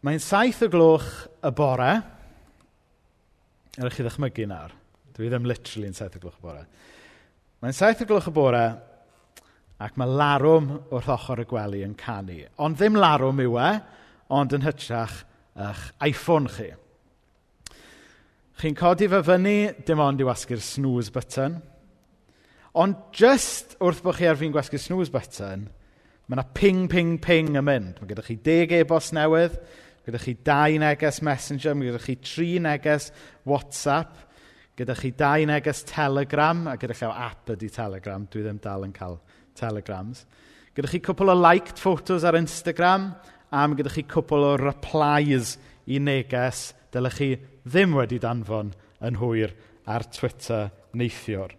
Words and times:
Mae'n 0.00 0.22
saith 0.24 0.62
y 0.64 0.70
gloch 0.72 1.08
y 1.44 1.50
bore. 1.52 1.90
Er 3.76 3.92
chi 3.92 4.04
ddechmygu 4.04 4.46
nawr. 4.48 4.72
Dwi 5.16 5.28
ddim 5.28 5.48
literally 5.48 5.90
yn 5.90 5.96
saith 5.96 6.16
y 6.16 6.22
gloch 6.22 6.38
y 6.38 6.44
bore. 6.46 6.62
Mae'n 7.60 7.76
saith 7.76 8.00
y 8.00 8.06
gloch 8.08 8.30
y 8.30 8.32
bore 8.32 8.62
ac 9.80 9.98
mae 10.00 10.08
larwm 10.08 10.70
wrth 10.88 11.10
ochr 11.12 11.42
y 11.44 11.46
gwely 11.48 11.82
yn 11.84 11.92
canu. 12.00 12.38
Ond 12.64 12.78
ddim 12.80 12.96
larwm 12.96 13.42
yw 13.44 13.58
e, 13.60 13.72
ond 14.32 14.56
yn 14.56 14.64
hytrach 14.64 15.18
eich 15.60 15.84
iPhone 16.08 16.48
chi. 16.52 16.70
Chi'n 18.60 18.76
codi 18.76 19.08
fe 19.08 19.20
fyny, 19.24 19.84
dim 19.84 20.00
ond 20.04 20.20
i 20.20 20.28
wasgu'r 20.28 20.60
snooze 20.64 21.12
button. 21.12 21.58
Ond 22.80 22.96
just 23.16 23.76
wrth 23.84 24.00
bod 24.04 24.16
chi 24.16 24.28
ar 24.30 24.40
fi'n 24.40 24.52
gwasgu'r 24.54 24.80
snooze 24.80 25.12
button, 25.12 25.68
mae 26.28 26.38
yna 26.38 26.44
ping, 26.56 26.84
ping, 26.88 27.16
ping 27.20 27.52
yn 27.52 27.68
mynd. 27.68 28.00
Mae 28.00 28.12
gyda 28.12 28.24
chi 28.24 28.36
deg 28.40 28.72
e-bost 28.76 29.16
newydd, 29.16 29.56
Gyda 30.10 30.18
chi 30.18 30.32
dau 30.42 30.78
neges 30.82 31.20
Messenger, 31.22 31.76
mae 31.78 31.86
gyda 31.86 32.00
chi 32.02 32.16
tri 32.18 32.48
neges 32.58 33.12
WhatsApp, 33.46 34.16
gyda 34.74 34.96
chi 34.98 35.12
dau 35.14 35.44
neges 35.46 35.84
Telegram, 35.86 36.64
a 36.66 36.74
gyda 36.80 36.96
chi 36.98 37.06
app 37.06 37.52
ydy 37.54 37.68
Telegram, 37.70 38.24
dwi 38.26 38.42
ddim 38.42 38.58
dal 38.64 38.88
yn 38.88 38.96
cael 38.96 39.20
Telegrams. 39.54 40.24
Gyda 40.74 40.90
chi 40.90 41.02
cwpl 41.06 41.30
o 41.30 41.38
liked 41.38 41.78
photos 41.78 42.26
ar 42.26 42.40
Instagram, 42.40 43.12
a 43.54 43.62
mae 43.68 43.78
gyda 43.78 43.94
chi 43.94 44.02
cwpl 44.10 44.48
o 44.48 44.52
replies 44.58 45.54
i 45.86 46.02
neges 46.02 46.72
dylech 46.90 47.18
chi 47.20 47.32
ddim 47.62 47.94
wedi 47.94 48.18
danfon 48.18 48.74
yn 49.06 49.22
hwyr 49.22 49.54
ar 49.86 50.10
Twitter 50.10 50.72
neithiwr. 50.90 51.54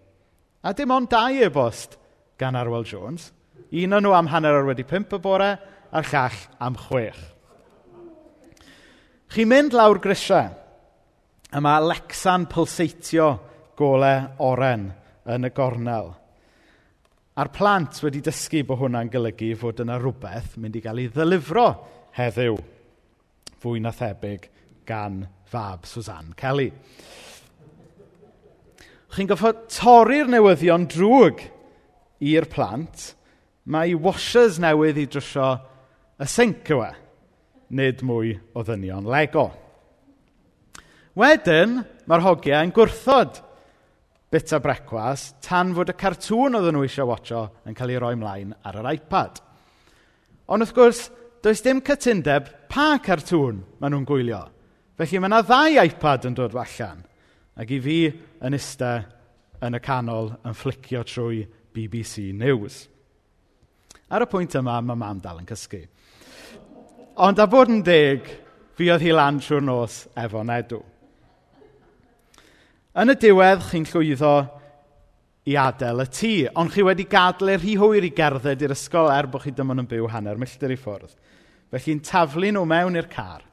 A 0.67 0.75
dim 0.75 0.91
ond 0.91 1.07
dau 1.07 1.39
e-bost 1.39 1.95
gan 2.35 2.59
Arwel 2.59 2.83
Jones. 2.83 3.31
Un 3.71 3.95
o'n 3.95 4.03
nhw 4.03 4.17
am 4.17 4.27
hanner 4.35 4.59
ar 4.59 4.67
wedi 4.67 4.83
pimp 4.83 5.15
y 5.15 5.23
bore, 5.23 5.53
a'r 5.95 6.11
llall 6.11 6.49
am 6.59 6.75
chwech. 6.89 7.30
Chi'n 9.31 9.47
mynd 9.47 9.71
lawr 9.71 9.95
grisiau, 10.03 10.49
a 11.55 11.59
mae 11.63 11.77
Alexa'n 11.79 12.49
pulseitio 12.51 13.27
golau 13.79 14.25
oren 14.43 14.89
yn 15.31 15.47
y 15.47 15.51
gornel. 15.55 16.09
A'r 17.39 17.49
plant 17.55 18.01
wedi 18.03 18.19
dysgu 18.25 18.65
bod 18.67 18.81
hwnna'n 18.81 19.11
golygu 19.13 19.53
fod 19.61 19.79
yna 19.85 19.95
rhywbeth 20.01 20.57
mynd 20.59 20.75
i 20.75 20.81
gael 20.83 20.99
ei 20.99 21.07
ddylifro 21.13 21.63
heddiw 22.17 22.57
fwy 23.63 23.79
na 23.79 23.93
thebyg 23.95 24.49
gan 24.89 25.21
fab 25.47 25.87
Suzanne 25.87 26.35
Kelly. 26.35 26.67
Chi'n 29.15 29.31
goffod 29.31 29.63
torri'r 29.71 30.27
newyddion 30.27 30.89
drwg 30.91 31.45
i'r 32.33 32.49
plant, 32.51 33.13
mae 33.63 33.95
washers 33.95 34.59
newydd 34.59 34.99
i 34.99 35.07
drysio 35.07 35.53
y 36.19 36.27
sinc 36.27 36.75
yw 36.75 36.83
e 36.89 36.91
nid 37.71 38.03
mwy 38.05 38.35
o 38.55 38.63
ddynion 38.65 39.07
Lego. 39.09 39.47
Wedyn, 41.17 41.79
mae'r 42.07 42.23
hogiau 42.23 42.65
yn 42.65 42.73
gwrthod 42.75 43.39
bita 44.31 44.61
brecwas 44.63 45.31
tan 45.43 45.73
fod 45.75 45.91
y 45.91 45.95
cartŵn 45.99 46.55
oedden 46.55 46.77
nhw 46.77 46.85
eisiau 46.87 47.09
watcho 47.09 47.45
yn 47.67 47.75
cael 47.75 47.91
ei 47.91 47.99
roi 47.99 48.13
ymlaen 48.15 48.53
ar 48.67 48.79
yr 48.79 48.91
iPad. 48.93 49.41
Ond 50.51 50.63
wrth 50.63 50.75
gwrs, 50.75 51.01
does 51.43 51.63
dim 51.65 51.81
cytundeb 51.83 52.47
pa 52.71 52.93
cartŵn 53.03 53.63
maen 53.79 53.95
nhw'n 53.95 54.07
gwylio. 54.07 54.43
Felly 54.99 55.19
mae 55.19 55.31
yna 55.31 55.41
ddau 55.43 55.79
iPad 55.81 56.29
yn 56.29 56.37
dod 56.37 56.55
allan. 56.55 57.01
Ac 57.59 57.71
i 57.75 57.79
fi 57.83 57.97
yn 58.45 58.55
ista 58.55 58.93
yn 59.61 59.75
y 59.75 59.81
canol 59.83 60.31
yn 60.47 60.55
fflicio 60.57 61.03
trwy 61.07 61.43
BBC 61.75 62.31
News. 62.35 62.85
Ar 64.11 64.25
y 64.25 64.27
pwynt 64.31 64.55
yma, 64.59 64.79
mae 64.83 64.99
mam 64.99 65.19
dal 65.23 65.39
yn 65.39 65.47
cysgu. 65.49 65.85
Ond 67.21 67.37
a 67.37 67.45
bod 67.45 67.69
yn 67.69 67.83
deg, 67.85 68.25
fi 68.73 68.87
oedd 68.89 69.03
hi 69.05 69.11
lan 69.13 69.37
trwy'r 69.37 69.61
nos 69.61 70.07
efo 70.17 70.41
Nedw. 70.41 70.79
Yn 72.97 73.13
y 73.13 73.15
diwedd, 73.21 73.67
chi'n 73.67 73.83
llwyddo 73.91 74.31
i 75.45 75.53
adael 75.61 76.01
y 76.01 76.05
tŷ, 76.09 76.31
ond 76.57 76.71
chi 76.73 76.81
wedi 76.81 77.05
gadlu 77.11 77.59
rhy 77.59 77.75
hwyr 77.77 78.07
i 78.07 78.09
gerdded 78.17 78.63
i'r 78.65 78.73
ysgol 78.73 79.11
er 79.13 79.29
bod 79.29 79.45
chi 79.45 79.53
dyma 79.53 79.75
yn 79.77 79.89
byw 79.91 80.07
hanner 80.09 80.41
milltir 80.41 80.73
i 80.73 80.77
ffwrdd. 80.81 81.13
Felly'n 81.69 82.01
taflu 82.07 82.49
nhw 82.55 82.63
mewn 82.71 82.97
i'r 82.97 83.09
car. 83.11 83.43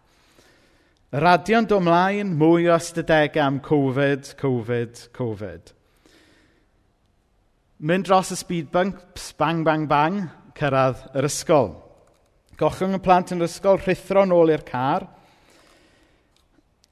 Y 1.13 1.21
radio'n 1.21 1.69
dod 1.69 1.85
ymlaen, 1.85 2.31
mwy 2.41 2.71
o 2.71 2.79
ystadegau 2.79 3.43
am 3.45 3.59
Covid, 3.69 4.31
Covid, 4.41 5.03
Covid. 5.17 5.75
Mynd 7.85 8.09
dros 8.09 8.33
y 8.33 8.41
speed 8.41 8.73
bumps, 8.73 9.29
bang, 9.37 9.61
bang, 9.69 9.85
bang, 9.93 10.23
cyrraedd 10.57 11.05
yr 11.13 11.29
ysgol. 11.29 11.71
Gochwng 12.59 12.97
y 12.97 13.03
plant 13.03 13.31
yn 13.35 13.43
yr 13.43 13.47
ysgol, 13.47 13.79
rhithro 13.79 14.25
nôl 14.27 14.51
i'r 14.51 14.65
car. 14.67 15.07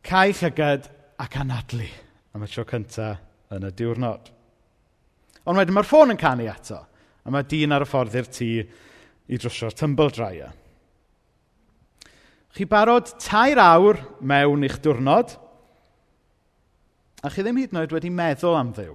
Cau 0.06 0.34
llygad 0.38 0.86
ac 1.18 1.38
anadlu 1.42 1.88
am 2.36 2.44
y 2.44 2.50
tro 2.50 2.62
cyntaf 2.68 3.54
yn 3.56 3.66
y 3.66 3.72
diwrnod. 3.74 4.28
Ond 5.46 5.58
wedyn 5.58 5.74
mae'r 5.74 5.88
ffôn 5.88 6.12
yn 6.14 6.20
canu 6.20 6.46
eto, 6.50 6.78
a 7.26 7.32
mae 7.32 7.46
dyn 7.46 7.74
ar 7.74 7.84
y 7.86 7.88
ffordd 7.88 8.14
i'r 8.18 8.30
tŷ 8.30 8.50
i 9.26 9.38
drwsio'r 9.40 9.74
tumble 9.78 10.10
dryer. 10.14 10.52
Chi 12.56 12.66
barod 12.70 13.10
tair 13.22 13.58
awr 13.60 13.98
mewn 14.22 14.64
i'ch 14.66 14.78
diwrnod, 14.84 15.34
a 17.26 17.30
chi 17.32 17.42
ddim 17.42 17.58
hyd 17.60 17.74
yn 17.74 17.82
oed 17.82 17.94
wedi 17.94 18.12
meddwl 18.14 18.58
am 18.58 18.70
ddiw, 18.76 18.94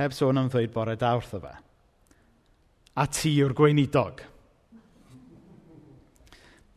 heb 0.00 0.14
sôn 0.16 0.40
am 0.40 0.50
ddweud 0.50 0.74
bore 0.74 0.98
dawrth 0.98 1.34
o 1.38 1.42
fe. 1.42 1.54
A 2.98 3.06
ti 3.06 3.36
yw'r 3.38 3.54
gweinidog. 3.56 4.22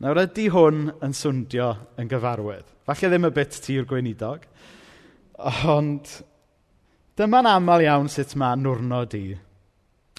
Nawr 0.04 0.18
ydy 0.20 0.50
hwn 0.52 0.90
yn 1.00 1.14
swndio 1.16 1.70
yn 1.96 2.10
gyfarwydd? 2.10 2.66
Falle 2.84 3.08
ddim 3.08 3.24
y 3.24 3.30
bit 3.32 3.54
tir 3.64 3.86
gweinidog, 3.88 4.42
ond 5.72 6.10
dyma'n 7.16 7.48
aml 7.48 7.86
iawn 7.86 8.10
sut 8.12 8.34
mae 8.36 8.58
nwrnod 8.60 9.16
i 9.16 9.22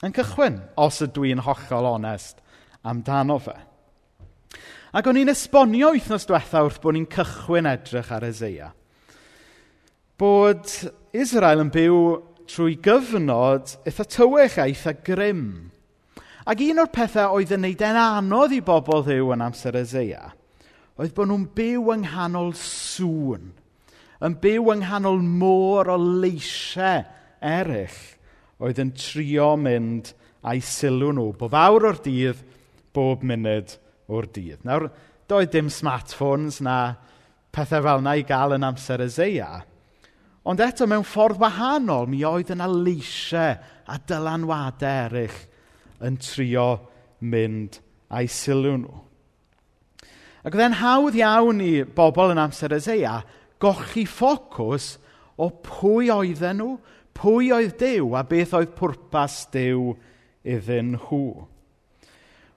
yn 0.01 0.15
cychwyn, 0.15 0.57
os 0.81 0.97
ydw 1.05 1.27
i'n 1.29 1.43
hollol 1.45 1.91
onest 1.91 2.41
amdano 2.81 3.37
fe. 3.45 3.53
Ac 4.97 5.05
o'n 5.05 5.21
i'n 5.21 5.29
esbonio 5.35 5.93
wythnos 5.93 6.25
diwetha 6.25 6.65
wrth 6.65 6.81
bod 6.81 6.97
ni'n 6.97 7.05
cychwyn 7.13 7.69
edrych 7.69 8.09
ar 8.17 8.25
Ezeia. 8.25 8.71
Bod 10.17 10.65
Israel 11.13 11.61
yn 11.61 11.69
byw 11.77 12.01
trwy 12.49 12.79
gyfnod 12.89 13.77
eitha 13.85 14.09
tywych 14.17 14.57
a 14.57 14.65
eitha 14.65 14.97
grym 15.05 15.45
Ac 16.45 16.59
un 16.61 16.77
o'r 16.77 16.91
pethau 16.93 17.39
oedd 17.39 17.55
yn 17.55 17.63
neud 17.65 17.79
e'n 17.81 17.97
anodd 17.97 18.51
i 18.53 18.59
bobl 18.61 19.01
ddiw 19.07 19.31
yn 19.33 19.41
amser 19.41 19.73
Ezeia, 19.79 20.27
oedd 21.01 21.13
bod 21.17 21.31
nhw'n 21.31 21.47
byw 21.57 21.87
yng 21.95 22.03
nghanol 22.05 22.51
sŵn, 22.59 23.47
yn 24.21 24.35
byw 24.43 24.69
yng 24.75 24.83
nghanol 24.83 25.23
môr 25.25 25.89
o 25.89 25.95
leisiau 25.97 27.01
eraill, 27.41 27.97
oedd 28.61 28.81
yn 28.83 28.91
trio 28.93 29.47
mynd 29.57 30.11
a'i 30.45 30.61
sylw 30.61 31.09
nhw, 31.17 31.31
bob 31.39 31.57
awr 31.57 31.89
o'r 31.89 31.97
dydd, 32.05 32.45
bob 32.93 33.25
munud 33.25 33.73
o'r 34.13 34.29
dydd. 34.37 34.61
Nawr, 34.69 34.91
doedd 35.25 35.49
dim 35.57 35.73
smartphones 35.73 36.61
na 36.61 36.77
pethau 37.57 37.81
fel 37.89 38.05
yna 38.05 38.15
i 38.21 38.27
gael 38.29 38.53
yn 38.59 38.69
amser 38.69 39.01
Ezeia, 39.07 39.49
ond 40.45 40.61
eto 40.61 40.85
mewn 40.85 41.09
ffordd 41.09 41.41
wahanol, 41.41 42.05
mi 42.05 42.21
oedd 42.21 42.53
yna 42.53 42.69
leisiau 42.69 43.57
a 43.89 43.97
dylanwadau 43.97 45.09
eraill 45.09 45.43
yn 46.05 46.19
trio 46.21 46.67
mynd 47.19 47.79
a'i 48.13 48.29
sylw 48.31 48.75
nhw. 48.81 48.99
Ac 50.45 50.53
oedd 50.53 50.65
e'n 50.67 50.77
hawdd 50.77 51.17
iawn 51.17 51.63
i 51.65 51.71
bobl 51.97 52.35
yn 52.35 52.41
amser 52.41 52.75
Ezeia 52.75 53.19
gochi 53.61 54.05
ffocws 54.05 54.95
o 55.41 55.49
pwy 55.65 56.11
oedden 56.13 56.61
nhw, 56.61 56.75
pwy 57.17 57.49
oedd 57.55 57.75
Dyw 57.79 58.13
a 58.19 58.21
beth 58.29 58.53
oedd 58.57 58.75
pwrpas 58.77 59.45
Dyw 59.53 59.95
iddyn 60.45 60.93
nhw. 60.99 61.25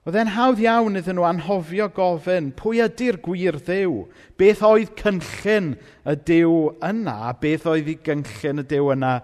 Oedd 0.08 0.16
e'n 0.16 0.30
hawdd 0.32 0.60
iawn 0.62 0.96
iddyn 0.96 1.18
nhw 1.18 1.24
anhofio 1.28 1.88
gofyn 1.92 2.52
pwy 2.56 2.78
ydy'r 2.84 3.18
gwir 3.24 3.58
ddew, 3.60 4.06
beth 4.40 4.62
oedd 4.64 4.94
cynllun 4.96 5.74
y 6.08 6.14
dew 6.28 6.54
yna, 6.84 7.34
beth 7.40 7.66
oedd 7.68 7.90
i 7.92 7.96
gynllun 8.06 8.62
y 8.62 8.66
dew 8.70 8.88
yna 8.94 9.18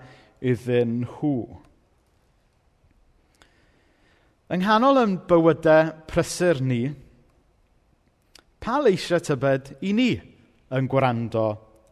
iddyn 0.45 0.99
nhw. 1.07 1.35
Yng 4.55 4.63
nghanol 4.63 5.01
yn 5.01 5.15
bywydau 5.27 5.89
prysur 6.07 6.61
ni, 6.63 6.85
pa 8.63 8.77
leisiau 8.79 9.19
tybed 9.27 9.73
i 9.83 9.91
ni 9.99 10.13
yn 10.79 10.87
gwrando 10.93 11.47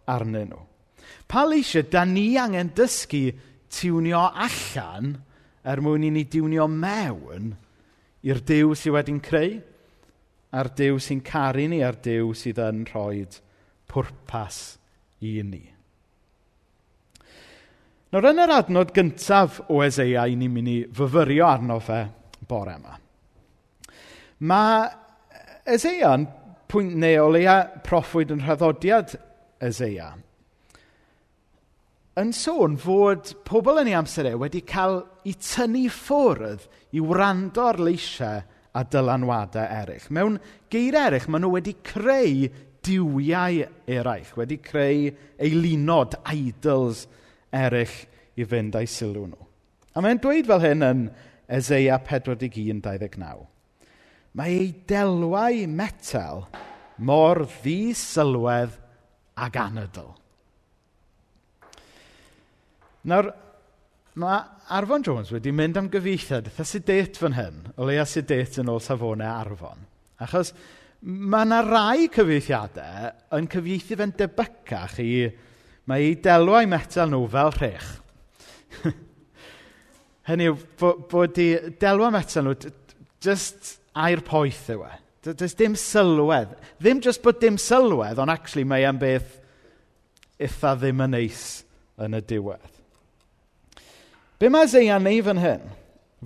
arnyn 0.06 0.52
nhw? 0.52 0.60
Pa 1.26 1.42
leisiau 1.48 1.88
da 1.90 2.04
ni 2.06 2.36
angen 2.38 2.70
dysgu 2.78 3.24
tiwnio 3.66 4.20
allan 4.30 5.16
er 5.66 5.82
mwyn 5.82 6.06
i 6.06 6.12
ni 6.14 6.22
diwnio 6.30 6.68
mewn 6.70 7.50
i'r 8.30 8.44
Dyw 8.46 8.78
sydd 8.78 8.94
wedi'n 8.94 9.20
creu, 9.26 9.58
a'r 10.54 10.70
Dyw 10.78 11.02
sy'n 11.02 11.26
caru 11.26 11.66
ni, 11.66 11.82
a'r 11.82 11.98
Dyw 11.98 12.30
sydd 12.38 12.62
yn 12.62 12.86
rhoi 12.92 13.26
pwrpas 13.90 14.62
i 15.18 15.34
ni. 15.42 15.64
Nawr 18.14 18.30
yn 18.30 18.46
yr 18.46 18.58
adnod 18.62 18.94
gyntaf 18.94 19.64
o 19.66 19.82
Eseia, 19.82 20.30
ni'n 20.30 20.60
mynd 20.60 20.76
i 20.78 20.80
fyfyrio 20.94 21.50
arno 21.50 21.82
fe 21.82 22.04
bore 22.48 22.76
yma. 22.78 22.98
Ma' 24.48 24.90
yn 25.66 26.26
pwynt 26.72 26.98
neu 26.98 27.22
o 27.22 27.30
leia 27.30 27.56
proffwyd 27.84 28.32
yn 28.34 28.44
rhaddodiad 28.46 29.16
Eseia 29.62 30.12
yn 32.20 32.32
sôn 32.36 32.74
fod 32.76 33.30
pobl 33.48 33.80
yn 33.80 33.88
ei 33.88 33.96
amser 33.96 34.26
e 34.28 34.34
wedi 34.36 34.60
cael 34.68 34.98
eu 35.24 35.36
tynnu 35.40 35.86
ffwrdd 35.92 36.66
i 36.92 37.00
wrando 37.00 37.64
ar 37.70 37.78
leisiau 37.80 38.42
a 38.72 38.82
dylanwadau 38.84 39.64
eraill. 39.64 40.04
Mewn 40.12 40.36
geir 40.72 40.96
eraill, 40.98 41.28
maen 41.32 41.44
nhw 41.46 41.54
wedi 41.54 41.74
creu 41.84 42.50
diwiau 42.84 43.64
eraill, 43.88 44.32
wedi 44.36 44.58
creu 44.64 45.08
eilunod, 45.40 46.18
idols 46.34 47.06
eraill 47.52 47.96
i 48.36 48.48
fynd 48.48 48.76
â'i 48.76 48.88
sylw 48.88 49.24
nhw. 49.30 49.48
A 49.96 50.04
mae'n 50.04 50.20
dweud 50.20 50.48
fel 50.48 50.64
hyn 50.64 50.84
yn 50.88 51.06
Ezeia 51.52 51.98
41-29. 52.00 53.46
Mae 54.38 54.56
ei 54.56 54.70
delwau 54.88 55.66
metel 55.68 56.46
mor 57.04 57.44
ddisylwedd 57.60 58.78
ag 59.42 59.58
anadl. 59.60 60.10
Nawr, 63.08 63.32
mae 64.22 64.40
Arfon 64.72 65.04
Jones 65.04 65.32
wedi 65.34 65.52
mynd 65.52 65.80
am 65.80 65.90
gyfeithiad 65.92 66.48
eitha 66.48 66.64
sedet 66.68 67.18
fan 67.20 67.36
hyn, 67.36 67.62
o 67.76 67.88
leia 67.88 68.06
sedet 68.08 68.60
yn 68.62 68.70
ôl 68.72 68.80
safonau 68.80 69.42
Arfon. 69.42 69.84
Achos 70.22 70.52
mae 71.02 71.44
yna 71.48 71.62
rai 71.66 72.08
cyfeithiadau 72.14 73.10
yn 73.38 73.48
cyfieithu 73.52 73.98
fe'n 73.98 74.16
debycach 74.16 75.00
i 75.02 75.12
mae 75.90 76.04
ei 76.06 76.20
delwau 76.22 76.68
metal 76.70 77.10
nhw 77.10 77.26
fel 77.32 77.56
rhech. 77.58 77.88
Hynny 80.28 80.48
yw, 80.50 80.58
bo- 80.78 80.96
bod 81.10 81.38
ei 81.42 81.72
delwem 81.82 82.18
eto 82.20 82.44
nhw 82.44 82.54
just 83.22 83.76
a'i'r 83.98 84.22
poeth 84.26 84.68
yw 84.74 84.84
e. 84.86 84.92
Does 85.22 85.54
dim 85.54 85.76
sylwedd. 85.78 86.56
Ddim 86.82 87.02
just 87.02 87.22
bod 87.22 87.38
dim 87.42 87.58
sylwedd, 87.60 88.18
ond 88.18 88.32
actually 88.32 88.66
mae 88.66 88.86
e'n 88.86 88.98
beth 88.98 89.38
eitha 90.42 90.74
ddim 90.78 91.02
yn 91.04 91.14
neis 91.14 91.42
yn 92.02 92.18
y 92.18 92.22
diwedd. 92.26 92.70
Be 94.42 94.50
mae 94.50 94.66
Zeian 94.66 95.04
neud 95.06 95.22
fan 95.28 95.38
hyn? 95.38 95.66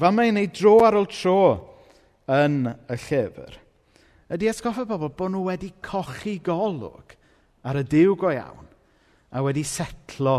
Fa 0.00 0.08
mae'n 0.12 0.38
neud 0.38 0.54
dro 0.56 0.78
ar 0.86 0.96
ôl 0.96 1.08
tro 1.12 1.38
yn 2.32 2.64
y 2.68 2.96
llyfr. 2.96 3.58
Ydy 4.32 4.48
esgoffa 4.50 4.86
bobl 4.88 5.12
bod 5.12 5.34
nhw 5.34 5.44
wedi 5.50 5.70
cochi 5.84 6.38
golwg 6.44 7.12
ar 7.66 7.80
y 7.80 7.84
diw 7.86 8.16
go 8.18 8.32
iawn 8.32 8.66
a 9.36 9.42
wedi 9.44 9.64
setlo 9.66 10.38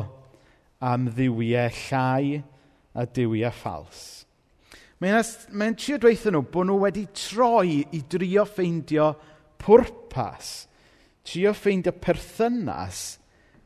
am 0.81 1.07
ddiwiau 1.13 1.69
llai 1.85 2.41
a 2.97 3.05
diwiau 3.05 3.47
e 3.47 3.53
ffals. 3.53 4.01
Mae'n 4.97 5.19
mae 5.53 5.75
trio 5.77 5.99
dweithio 6.01 6.33
nhw 6.33 6.43
bod 6.49 6.65
nhw 6.65 6.79
wedi 6.81 7.05
troi 7.13 7.83
i 7.93 8.01
drio 8.09 8.47
ffeindio 8.49 9.11
pwrpas, 9.61 10.65
trio 11.21 11.53
ffeindio 11.53 11.93
perthynas 12.01 13.01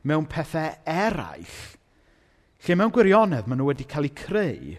mewn 0.04 0.26
pethau 0.28 0.74
eraill, 0.84 1.56
lle 2.62 2.76
mewn 2.76 2.92
gwirionedd 2.92 3.48
maen 3.48 3.62
nhw 3.62 3.70
wedi 3.70 3.88
cael 3.88 4.10
eu 4.10 4.16
creu 4.18 4.74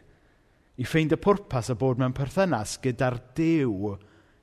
i 0.78 0.86
ffeindio 0.86 1.18
pwrpas 1.22 1.72
a 1.74 1.78
bod 1.80 1.98
mewn 2.02 2.14
perthynas 2.18 2.78
gyda'r 2.84 3.18
dew 3.38 3.96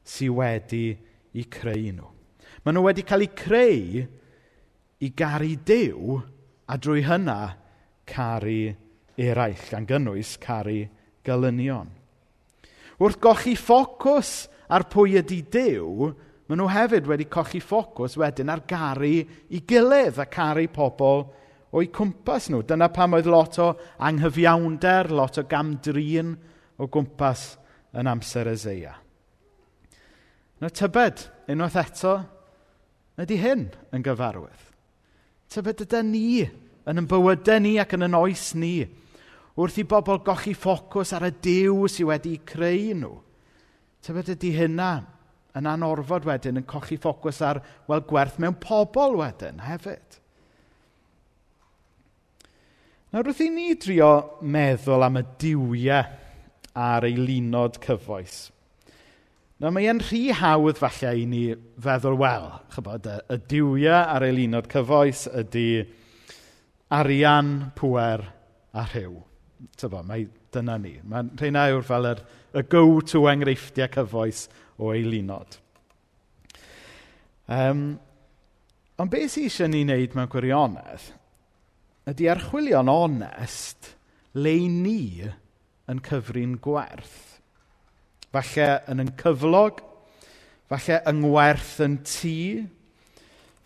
sydd 0.03 0.35
wedi 0.41 0.85
eu 1.31 1.47
creu 1.53 1.95
nhw. 1.95 2.11
Maen 2.65 2.77
nhw 2.77 2.89
wedi 2.89 3.07
cael 3.07 3.29
eu 3.29 3.33
creu 3.39 4.05
i 5.01 5.15
garu 5.17 5.55
dew 5.65 6.19
a 6.67 6.77
drwy 6.77 7.07
hynna 7.07 7.39
caru 8.11 8.75
eraill, 9.21 9.67
gan 9.71 9.87
gynnwys 9.89 10.37
caru 10.43 10.85
gylynion. 11.27 11.91
Wrth 13.01 13.21
gochi 13.23 13.55
ffocws 13.57 14.49
ar 14.71 14.85
pwy 14.93 15.19
ydy 15.21 15.41
Dyw, 15.53 16.11
maen 16.49 16.61
nhw 16.61 16.71
hefyd 16.73 17.09
wedi 17.09 17.29
cochi 17.33 17.61
ffocws 17.65 18.19
wedyn 18.21 18.53
ar 18.53 18.65
garu 18.69 19.13
i 19.21 19.61
gilydd 19.69 20.21
a 20.21 20.27
caru 20.29 20.67
pobl 20.73 21.25
o'i 21.73 21.89
cwmpas 21.95 22.51
nhw. 22.51 22.65
Dyna 22.67 22.91
pam 22.93 23.17
oedd 23.17 23.29
lot 23.31 23.59
o 23.63 23.71
anghyfiawnder, 24.05 25.13
lot 25.15 25.39
o 25.41 25.47
gamdrin 25.49 26.35
o 26.81 26.89
gwmpas 26.91 27.55
yn 27.97 28.11
amser 28.11 28.51
y 28.51 28.57
zeia. 28.59 28.97
Na 30.61 30.69
tybed, 30.69 31.25
unwaith 31.49 31.79
eto, 31.81 32.19
ydy 33.21 33.39
hyn 33.41 33.69
yn 33.97 34.05
gyfarwydd. 34.05 34.67
Tybed 35.51 35.87
ydy 35.87 36.03
ni 36.07 36.27
yn 36.45 37.01
yn 37.01 37.09
bywydau 37.09 37.63
ni 37.63 37.79
ac 37.81 37.95
yn 37.97 38.07
yn 38.07 38.19
oes 38.19 38.51
ni 38.59 38.75
Wrth 39.59 39.81
i 39.83 39.85
bobl 39.89 40.21
gochi 40.27 40.55
ffocws 40.55 41.15
ar 41.17 41.27
y 41.27 41.33
Duw 41.43 41.89
sydd 41.91 42.09
wedi'u 42.11 42.43
creu 42.47 42.93
nhw. 43.01 43.17
Tybed 44.05 44.31
ydy 44.37 44.53
hynna 44.57 44.93
yn 45.59 45.67
anorfod 45.67 46.27
wedyn 46.29 46.61
yn 46.61 46.69
cochi 46.69 46.99
ffocws 47.01 47.41
ar, 47.45 47.61
wel, 47.91 48.05
gwerth 48.07 48.39
mewn 48.41 48.57
pobl 48.63 49.19
wedyn 49.19 49.63
hefyd. 49.67 50.21
Nawr 53.11 53.27
wrth 53.27 53.43
i 53.43 53.49
ni 53.51 53.73
drio 53.75 54.13
meddwl 54.47 55.03
am 55.03 55.19
y 55.19 55.25
diwiau 55.43 56.05
a'r 56.79 57.07
eilunod 57.09 57.81
cyfoes. 57.83 58.45
Nawr 59.61 59.75
mae 59.75 59.89
e'n 59.91 60.01
rhy 60.01 60.29
hawdd 60.39 60.79
falle 60.79 61.11
i 61.19 61.25
ni 61.29 61.43
feddwl, 61.83 62.15
wel, 62.23 62.47
chybod, 62.73 63.11
y, 63.11 63.17
y 63.35 63.41
diwiau 63.51 63.99
a'r 63.99 64.29
eilunod 64.29 64.71
cyfoes 64.71 65.27
ydy 65.43 65.67
arian, 67.01 67.51
pwer 67.77 68.25
a 68.71 68.87
rhyw 68.87 69.19
tybod, 69.81 70.07
mae 70.09 70.27
dyna 70.55 70.77
ni. 70.81 70.97
Mae 71.07 71.31
rheina 71.41 71.67
yw'r 71.71 71.87
fel 71.87 72.11
yr, 72.11 72.23
y 72.57 72.65
go-to 72.73 73.25
enghreifftiau 73.31 73.91
cyfoes 73.95 74.47
o 74.81 74.93
eilinod. 74.95 75.59
Um, 77.51 77.85
ond 79.01 79.11
beth 79.11 79.35
sydd 79.35 79.49
eisiau 79.49 79.71
ni 79.71 79.83
wneud 79.85 80.15
mewn 80.15 80.31
gwirionedd 80.31 81.11
ydy 82.11 82.29
archwilio'n 82.33 82.91
onest 82.91 83.93
le 84.39 84.55
ni 84.71 85.27
yn 85.91 86.03
cyfrin 86.07 86.57
gwerth. 86.63 87.41
Falle 88.31 88.69
yn 88.91 89.03
yn 89.05 89.13
cyflog, 89.19 89.81
falle 90.71 91.01
yng 91.11 91.25
ngwerth 91.25 91.79
yn 91.85 91.97
tŷ, 92.07 92.37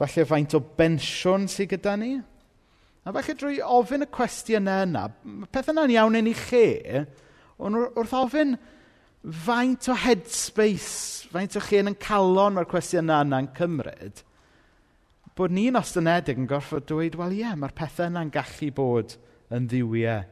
falle 0.01 0.27
faint 0.29 0.57
o 0.57 0.63
bensiwn 0.79 1.47
sydd 1.53 1.75
gyda 1.75 1.97
ni, 2.01 2.15
A 3.05 3.13
falle 3.13 3.35
drwy 3.37 3.59
ofyn 3.61 4.07
y 4.07 4.09
cwestiynau 4.09 4.87
yna, 4.87 5.09
peth 5.53 5.69
yna'n 5.75 5.93
iawn 5.93 6.17
yn 6.17 6.31
ei 6.31 6.39
lle, 6.49 7.03
ond 7.61 7.77
wrth 8.01 8.15
ofyn 8.17 8.55
faint 9.45 9.91
o 9.93 9.97
headspace, 10.01 11.29
faint 11.33 11.59
o 11.59 11.63
chi 11.65 11.83
yn 11.83 11.93
calon 12.01 12.57
mae'r 12.57 12.71
cwestiynau 12.71 13.27
yna'n 13.27 13.51
cymryd, 13.59 14.25
bod 15.37 15.53
ni'n 15.53 15.77
ostynedig 15.77 16.41
yn 16.41 16.49
gorfod 16.49 16.89
dweud, 16.89 17.19
wel 17.21 17.37
ie, 17.37 17.53
mae'r 17.59 17.77
pethau 17.77 18.09
yna'n 18.09 18.33
gallu 18.33 18.71
bod 18.73 19.19
yn 19.53 19.69
ddiwiau 19.69 20.25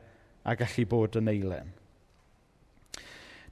a 0.49 0.57
gallu 0.57 0.89
bod 0.89 1.21
yn 1.21 1.29
eilen. 1.33 1.71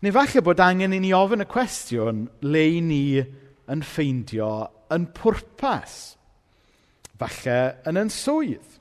Neu 0.00 0.16
falle 0.16 0.40
bod 0.40 0.64
angen 0.64 0.96
i 0.96 1.02
ni 1.02 1.12
ofyn 1.12 1.44
y 1.44 1.50
cwestiwn 1.50 2.24
le 2.48 2.66
i 2.72 2.80
ni 2.80 3.04
yn 3.20 3.82
ffeindio 3.84 4.52
yn 4.96 5.10
pwrpas, 5.12 6.00
falle 7.20 7.58
yn 7.84 8.00
yn 8.00 8.12
swydd. 8.14 8.79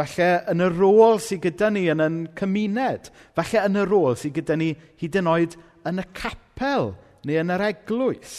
Falle 0.00 0.30
yn 0.48 0.64
y 0.64 0.70
rôl 0.72 1.18
sydd 1.20 1.42
gyda 1.44 1.68
ni 1.74 1.84
yn 1.92 2.00
yn 2.00 2.18
cymuned. 2.38 3.10
Falle 3.36 3.66
yn 3.68 3.76
y 3.76 3.84
rôl 3.84 4.16
sydd 4.16 4.38
gyda 4.38 4.56
ni 4.56 4.70
hyd 5.02 5.18
yn 5.20 5.28
oed 5.28 5.56
yn 5.90 6.00
y 6.00 6.06
capel 6.16 6.94
neu 7.28 7.40
yn 7.42 7.52
yr 7.52 7.66
eglwys. 7.68 8.38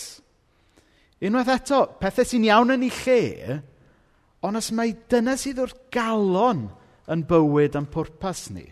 Unwaith 1.22 1.52
eto, 1.54 1.84
pethau 2.02 2.26
sy'n 2.26 2.48
iawn 2.48 2.74
yn 2.74 2.88
ei 2.88 2.94
lle, 3.04 3.60
ond 4.42 4.58
os 4.58 4.72
mae 4.74 4.96
dyna 5.12 5.36
sydd 5.38 5.62
wrth 5.62 5.78
galon 5.94 6.66
yn 7.14 7.26
bywyd 7.30 7.78
a'n 7.78 7.90
pwrpas 7.94 8.48
ni, 8.56 8.66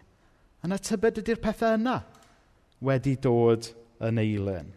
yna 0.65 0.79
tybed 0.81 1.21
ydy'r 1.21 1.41
pethau 1.43 1.77
yna 1.77 1.99
wedi 2.81 3.13
dod 3.21 3.69
yn 4.01 4.21
eilen. 4.23 4.73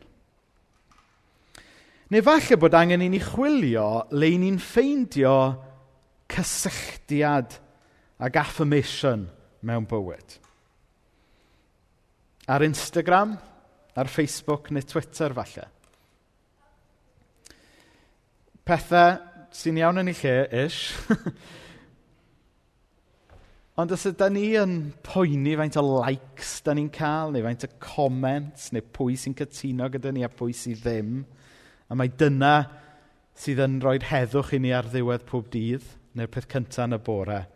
Neu 2.12 2.24
falle 2.26 2.58
bod 2.60 2.76
angen 2.76 3.06
i 3.06 3.08
ni 3.08 3.22
chwilio 3.24 3.86
le 4.12 4.28
ni'n 4.36 4.60
ffeindio 4.60 5.36
cysylltiad 6.32 7.56
ac 8.22 8.38
affirmation 8.38 9.26
mewn 9.66 9.86
bywyd. 9.90 10.36
Ar 12.46 12.62
Instagram, 12.62 13.34
ar 13.96 14.10
Facebook 14.10 14.70
neu 14.70 14.82
Twitter 14.86 15.34
falle. 15.34 15.66
Pethau 18.62 19.18
sy'n 19.52 19.80
iawn 19.80 20.00
yn 20.02 20.12
ei 20.12 20.18
lle, 20.20 20.36
ish. 20.64 20.82
Ond 23.82 23.94
os 23.94 24.04
ydy 24.06 24.28
ni 24.30 24.44
yn 24.60 24.74
poeni 25.02 25.56
faint 25.58 25.78
o 25.80 25.82
likes 25.86 26.60
da 26.62 26.74
ni'n 26.76 26.90
cael, 26.94 27.32
neu 27.34 27.42
faint 27.46 27.66
o 27.66 27.70
comments, 27.82 28.68
neu 28.74 28.84
pwy 28.94 29.16
sy'n 29.18 29.34
cytuno 29.38 29.88
gyda 29.90 30.12
ni 30.14 30.22
a 30.26 30.30
pwy 30.30 30.54
sydd 30.54 30.84
ddim, 30.84 31.22
a 31.90 31.98
mae 31.98 32.12
dyna 32.20 32.54
sydd 33.42 33.64
yn 33.64 33.80
rhoi 33.82 33.96
heddwch 34.06 34.52
i 34.54 34.60
ni 34.62 34.74
ar 34.76 34.90
ddiwedd 34.92 35.26
pob 35.26 35.48
dydd, 35.50 35.88
neu'r 36.14 36.30
peth 36.30 36.50
cyntaf 36.52 36.86
yn 36.86 36.98
y 37.00 37.02
bore– 37.02 37.40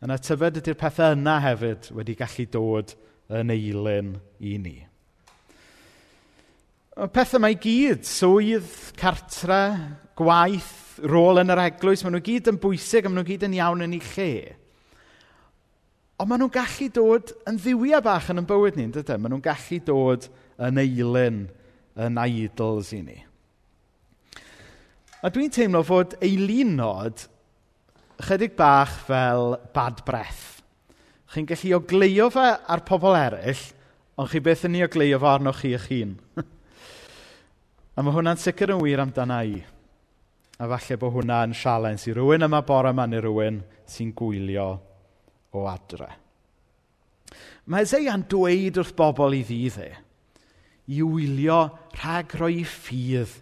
Yna 0.00 0.16
tyfed 0.16 0.60
ydy'r 0.62 0.78
pethau 0.80 1.12
yna 1.16 1.36
hefyd 1.44 1.90
wedi 1.96 2.16
gallu 2.16 2.46
dod 2.54 2.94
yn 3.36 3.52
eilyn 3.52 4.14
i 4.40 4.54
ni. 4.60 4.78
Y 7.00 7.08
pethau 7.14 7.42
mae 7.44 7.58
gyd, 7.60 8.06
swydd, 8.08 8.70
cartre, 9.00 9.60
gwaith, 10.18 10.72
rôl 11.04 11.40
yn 11.42 11.52
yr 11.52 11.62
eglwys, 11.66 12.02
maen 12.04 12.16
nhw 12.16 12.24
gyd 12.24 12.48
yn 12.50 12.58
bwysig 12.60 13.06
a 13.06 13.12
maen 13.12 13.20
nhw 13.20 13.28
gyd 13.28 13.46
yn 13.48 13.56
iawn 13.60 13.84
yn 13.86 13.96
ei 13.96 14.02
lle. 14.14 14.32
Ond 16.20 16.28
maen 16.28 16.42
nhw'n 16.44 16.52
gallu 16.52 16.88
dod 16.96 17.32
yn 17.48 17.60
ddiwia 17.60 18.00
bach 18.04 18.28
yn 18.32 18.42
yn 18.42 18.48
bywyd 18.48 18.76
ni, 18.76 18.88
dydyn? 18.92 19.20
Maen 19.20 19.34
nhw'n 19.36 19.44
gallu 19.44 19.78
dod 19.86 20.26
yn 20.60 20.80
eilyn, 20.80 21.42
yn 22.00 22.20
idols 22.24 22.92
i 22.96 23.02
ni. 23.04 23.18
A 25.20 25.28
dwi'n 25.32 25.52
teimlo 25.52 25.82
fod 25.84 26.16
eilinod 26.24 27.26
chydig 28.24 28.56
bach 28.56 28.92
fel 29.06 29.56
bad 29.74 30.04
breath. 30.06 30.60
Chi'n 31.30 31.46
gallu 31.46 31.76
ogleio 31.78 32.28
fe 32.34 32.46
ar 32.66 32.82
pobl 32.86 33.14
eraill, 33.16 33.60
ond 34.18 34.30
chi 34.32 34.40
beth 34.44 34.66
yn 34.68 34.78
ei 34.78 34.86
ogleio 34.86 35.20
fe 35.22 35.28
arnoch 35.30 35.60
chi 35.62 35.74
eich 35.76 35.86
hun. 35.92 36.16
a 37.96 38.02
mae 38.02 38.16
hwnna'n 38.16 38.40
sicr 38.40 38.74
yn 38.74 38.82
wir 38.82 39.02
amdana 39.04 39.40
i. 39.46 39.60
A 40.60 40.68
falle 40.68 40.98
bod 41.00 41.14
hwnna'n 41.16 41.54
yn 41.54 41.56
sialens 41.56 42.08
i 42.10 42.16
rywun 42.16 42.48
yma 42.48 42.60
bore 42.66 42.92
yma 42.92 43.06
neu 43.08 43.22
rywun 43.24 43.62
sy'n 43.88 44.10
gwylio 44.16 44.68
o 45.54 45.64
adre. 45.70 46.10
Mae 47.70 47.86
Ezeia'n 47.86 48.26
dweud 48.28 48.80
wrth 48.82 48.96
bobl 48.98 49.36
i 49.38 49.44
ddydd 49.46 49.80
e, 49.84 49.90
i 50.90 51.02
wylio 51.06 51.62
rhag 51.94 52.34
roi 52.40 52.64
ffydd 52.66 53.38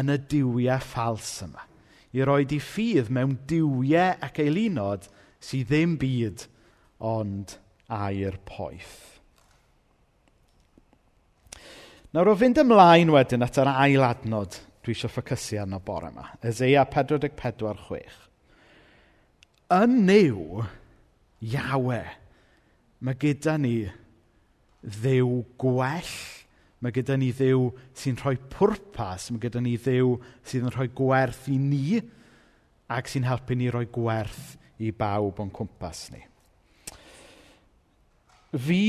yn 0.00 0.14
y 0.14 0.18
diwiau 0.30 0.80
ffals 0.82 1.32
yma 1.44 1.66
i 2.16 2.24
roi 2.24 2.44
di 2.48 2.58
ffydd 2.62 3.10
mewn 3.12 3.36
diwiau 3.48 4.16
ac 4.24 4.40
eilunod 4.40 5.08
sydd 5.42 5.68
ddim 5.68 5.96
byd 6.00 6.46
ond 7.04 7.58
a'i'r 7.92 8.38
poeth. 8.48 8.96
Nawr 12.16 12.32
o 12.32 12.36
fynd 12.40 12.62
ymlaen 12.62 13.12
wedyn 13.12 13.44
at 13.44 13.58
yr 13.60 13.68
ail 13.68 14.04
adnod 14.06 14.56
dwi 14.86 14.94
eisiau 14.94 15.12
ffocysu 15.12 15.58
arno 15.60 15.80
bore 15.84 16.08
yma, 16.08 16.30
Ezeia 16.46 16.86
44.6. 16.88 18.22
Yn 19.76 19.96
niw, 20.06 20.62
Iawe, 21.44 22.00
mae 23.04 23.18
gyda 23.20 23.58
ni 23.60 23.74
ddew 24.80 25.42
gwell 25.60 26.14
Mae 26.84 26.92
gyda 26.92 27.16
ni 27.16 27.30
ddiw 27.32 27.70
sy'n 27.96 28.18
rhoi 28.20 28.36
pwrpas, 28.52 29.30
mae 29.30 29.40
gyda 29.40 29.62
ni 29.64 29.76
ddiw 29.80 30.12
sydd 30.44 30.66
yn 30.68 30.74
rhoi 30.74 30.90
gwerth 30.96 31.46
i 31.52 31.56
ni 31.60 32.00
ac 32.92 33.08
sy'n 33.10 33.26
helpu 33.26 33.56
ni 33.56 33.70
roi 33.72 33.86
gwerth 33.92 34.56
i 34.84 34.92
bawb 34.92 35.40
o'n 35.40 35.52
cwmpas 35.56 36.06
ni. 36.12 36.20
Fi 38.56 38.82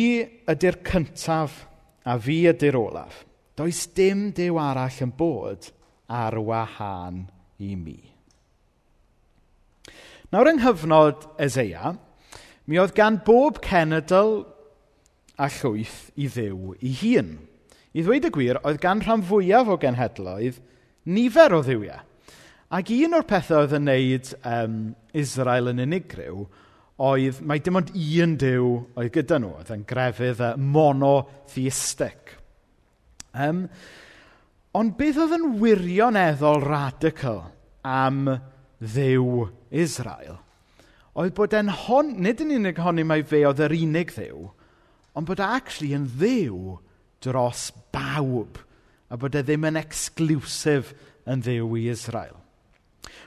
ydy'r 0.52 0.82
cyntaf 0.86 1.64
a 2.08 2.18
fi 2.20 2.44
ydy'r 2.52 2.78
olaf. 2.80 3.24
Does 3.58 3.88
dim 3.98 4.30
dew 4.38 4.60
arall 4.62 5.02
yn 5.04 5.16
bod 5.18 5.72
ar 6.08 6.38
wahân 6.38 7.26
i 7.64 7.74
mi. 7.76 7.98
Nawr 10.32 10.52
yng 10.52 10.60
nghyfnod 10.60 11.26
Ezeia, 11.40 11.96
mi 12.68 12.80
oedd 12.80 12.94
gan 12.96 13.22
bob 13.26 13.62
cenedl 13.64 14.42
a 15.40 15.48
llwyth 15.58 16.10
i 16.20 16.28
ddew 16.28 16.76
i 16.84 16.92
hun. 17.02 17.38
I 17.98 18.04
ddweud 18.06 18.28
y 18.28 18.34
gwir, 18.34 18.60
oedd 18.62 18.78
gan 18.84 19.02
rhan 19.02 19.24
fwyaf 19.26 19.72
o 19.74 19.78
genhedloedd 19.82 20.60
nifer 21.10 21.56
o 21.58 21.64
ddiwiau. 21.66 22.04
Ac 22.78 22.92
un 22.94 23.16
o'r 23.16 23.26
pethau 23.26 23.64
oedd 23.64 23.74
yn 23.78 23.88
wneud 23.88 24.32
um, 24.46 24.80
Israel 25.18 25.72
yn 25.72 25.82
unigryw 25.86 26.44
oedd 27.08 27.40
mae 27.48 27.62
dim 27.64 27.80
ond 27.80 27.94
un 27.96 28.34
diw 28.42 28.72
oedd 28.98 29.14
gyda 29.16 29.40
nhw. 29.42 29.54
Oedd 29.62 29.74
yn 29.74 29.86
grefydd 29.88 30.42
uh, 30.44 30.54
monotheistic. 30.60 32.36
Um, 33.34 33.66
ond 34.78 34.98
beth 35.00 35.22
oedd 35.24 35.38
yn 35.38 35.48
wirioneddol 35.62 36.62
radical 36.66 37.46
am 37.88 38.26
ddiw 38.82 39.48
Israel? 39.72 40.42
Oedd 41.18 41.34
bod 41.38 41.56
e'n 41.58 41.72
hon, 41.86 42.12
nid 42.22 42.44
yn 42.44 42.58
unig 42.60 42.82
honni 42.84 43.08
mai 43.08 43.24
fe 43.26 43.42
oedd 43.48 43.64
yr 43.66 43.74
unig 43.74 44.12
ddiw, 44.14 44.44
ond 45.18 45.30
bod 45.30 45.42
e 45.42 45.48
actually 45.48 45.96
yn 45.98 46.06
ddiw 46.20 46.76
dros 47.24 47.70
bawb 47.94 48.60
a 49.08 49.18
bod 49.20 49.38
e 49.38 49.44
ddim 49.46 49.66
yn 49.70 49.80
exclusif 49.80 50.92
yn 51.28 51.44
ddew 51.44 51.70
i 51.80 51.88
Israel. 51.92 52.36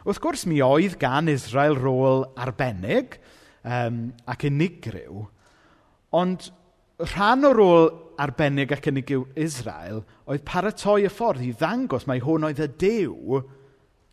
Wrth 0.05 0.21
gwrs, 0.23 0.47
mi 0.49 0.61
oedd 0.65 0.97
gan 1.01 1.29
Israel 1.33 1.77
rôl 1.79 2.25
arbennig 2.41 3.17
um, 3.65 4.11
ac 4.29 4.45
unigryw, 4.49 5.25
ond 6.17 6.51
rhan 7.13 7.49
o 7.49 7.53
rôl 7.57 7.91
arbennig 8.21 8.73
ac 8.77 8.91
unigryw 8.91 9.25
Israel 9.41 10.03
oedd 10.29 10.45
paratoi 10.49 11.05
y 11.09 11.13
ffordd 11.13 11.45
i 11.45 11.53
ddangos 11.57 12.07
mai 12.09 12.21
hwn 12.25 12.49
oedd 12.49 12.63
y 12.65 12.69
Dew 12.81 13.41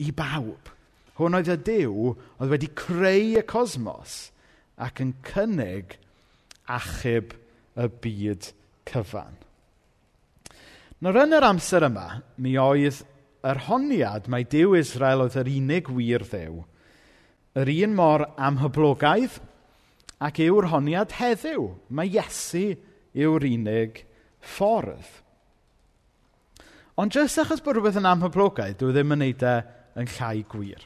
i 0.04 0.12
bawb. 0.16 0.72
Hwn 1.20 1.40
oedd 1.40 1.52
y 1.52 1.58
Dew 1.68 2.14
oedd 2.14 2.54
wedi 2.54 2.72
creu 2.78 3.36
y 3.40 3.44
cosmos 3.48 4.20
ac 4.78 5.02
yn 5.04 5.16
cynnig 5.28 5.98
achub 6.68 7.34
y 7.78 7.90
byd 8.04 8.52
cyfan. 8.88 9.36
Nawr 10.98 11.20
yn 11.22 11.36
yr 11.38 11.46
amser 11.46 11.84
yma, 11.86 12.08
mi 12.42 12.56
oedd 12.58 13.04
yr 13.46 13.60
honiad 13.68 14.26
mai 14.34 14.42
Dew 14.50 14.74
Israel 14.80 15.22
oedd 15.28 15.38
yr 15.38 15.52
unig 15.52 15.92
wir 15.94 16.26
ddew, 16.26 16.64
yr 17.62 17.72
un 17.86 17.94
mor 18.00 18.26
amhyblogaidd 18.48 19.38
ac 20.26 20.42
yw'r 20.42 20.72
honiad 20.72 21.14
heddiw. 21.20 21.68
Mae 21.94 22.10
Iesu 22.10 22.72
yw'r 23.14 23.46
unig 23.46 24.02
ffordd. 24.42 25.06
Ond 26.98 27.14
jyst 27.14 27.44
achos 27.44 27.62
bod 27.62 27.78
rhywbeth 27.78 28.02
yn 28.02 28.10
amhyblogaidd, 28.10 28.80
dwi 28.82 28.90
e 28.90 28.98
ddim 28.98 29.14
yn 29.14 29.22
neud 29.28 29.46
e 29.46 29.56
yn 30.02 30.14
llai 30.18 30.42
gwir. 30.50 30.82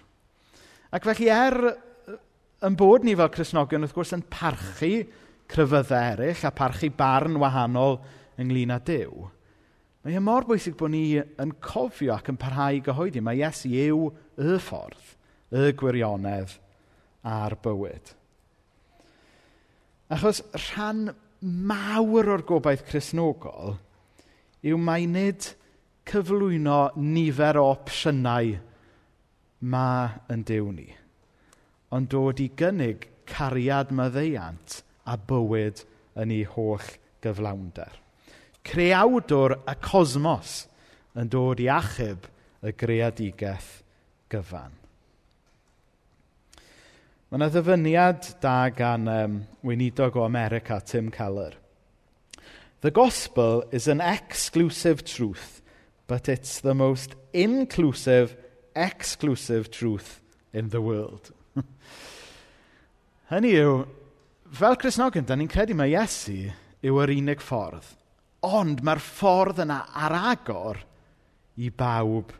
Ac 0.92 1.08
felly 1.08 1.32
er 1.32 1.62
yn 2.68 2.76
bod 2.76 3.08
ni 3.08 3.16
fel 3.16 3.32
Cresnogion, 3.32 3.88
wrth 3.88 3.96
gwrs, 3.96 4.18
yn 4.18 4.28
parchu 4.28 5.06
cryfyddau 5.52 6.18
eraill 6.18 6.48
a 6.48 6.52
parchu 6.52 6.92
barn 6.92 7.40
wahanol 7.40 8.02
ynglyn 8.44 8.76
â 8.76 8.84
Dyw, 8.84 9.30
Mae 10.02 10.18
e 10.18 10.22
mor 10.24 10.48
bwysig 10.50 10.74
bod 10.80 10.96
ni 10.96 11.20
yn 11.22 11.52
cofio 11.62 12.16
ac 12.16 12.32
yn 12.32 12.40
parhau 12.42 12.80
i 12.80 12.82
gyhoeddi. 12.86 13.22
Mae 13.22 13.38
Iesu 13.38 13.70
yw 13.70 14.08
y 14.42 14.58
ffordd, 14.58 15.12
y 15.54 15.70
gwirionedd 15.78 16.56
a'r 17.28 17.58
bywyd. 17.62 18.16
Achos 20.12 20.42
rhan 20.58 21.12
mawr 21.42 22.34
o'r 22.34 22.46
gobaith 22.50 22.84
chrysnogol 22.90 23.78
yw 24.66 24.78
mai 24.82 25.06
nid 25.10 25.54
cyflwyno 26.10 26.82
nifer 26.98 27.62
o 27.62 27.70
opsiynau 27.72 28.56
ma 29.72 29.88
yn 30.34 30.44
dew 30.50 30.74
ni, 30.74 30.90
ond 31.94 32.10
dod 32.10 32.42
i 32.42 32.50
gynnig 32.58 33.06
cariad 33.30 33.94
maddeiant 33.94 34.82
a 35.06 35.16
bywyd 35.30 35.86
yn 36.22 36.34
ei 36.34 36.46
holl 36.56 36.90
gyflawnder 37.22 37.94
creawdwr 38.68 39.58
y 39.66 39.76
cosmos 39.84 40.66
yn 41.18 41.32
dod 41.32 41.62
i 41.62 41.68
achub 41.72 42.28
y 42.62 42.74
greadigaeth 42.78 43.82
gyfan. 44.32 44.78
Mae 47.32 47.40
yna 47.40 47.48
ddyfyniad 47.48 48.26
da 48.44 48.56
gan 48.76 49.08
um, 49.08 49.36
weinidog 49.64 50.18
o 50.20 50.26
America, 50.26 50.82
Tim 50.84 51.08
Keller. 51.12 51.54
The 52.82 52.92
gospel 52.92 53.64
is 53.72 53.88
an 53.88 54.02
exclusive 54.02 55.06
truth, 55.06 55.62
but 56.08 56.28
it's 56.28 56.60
the 56.60 56.74
most 56.74 57.16
inclusive, 57.32 58.36
exclusive 58.76 59.72
truth 59.72 60.20
in 60.52 60.70
the 60.70 60.82
world. 60.82 61.32
Hynny 63.32 63.54
yw, 63.62 63.86
fel 64.52 64.76
Cresnogion, 64.76 65.24
da 65.24 65.38
ni'n 65.40 65.48
credu 65.48 65.78
mae 65.78 65.94
Iesu 65.94 66.50
yw 66.84 67.00
yr 67.06 67.14
unig 67.16 67.40
ffordd. 67.40 67.94
Ond 68.48 68.82
ma'r 68.82 69.02
ffordd 69.02 69.62
yna 69.62 69.84
ar 70.02 70.16
agor 70.18 70.80
i 71.62 71.70
bawb 71.70 72.32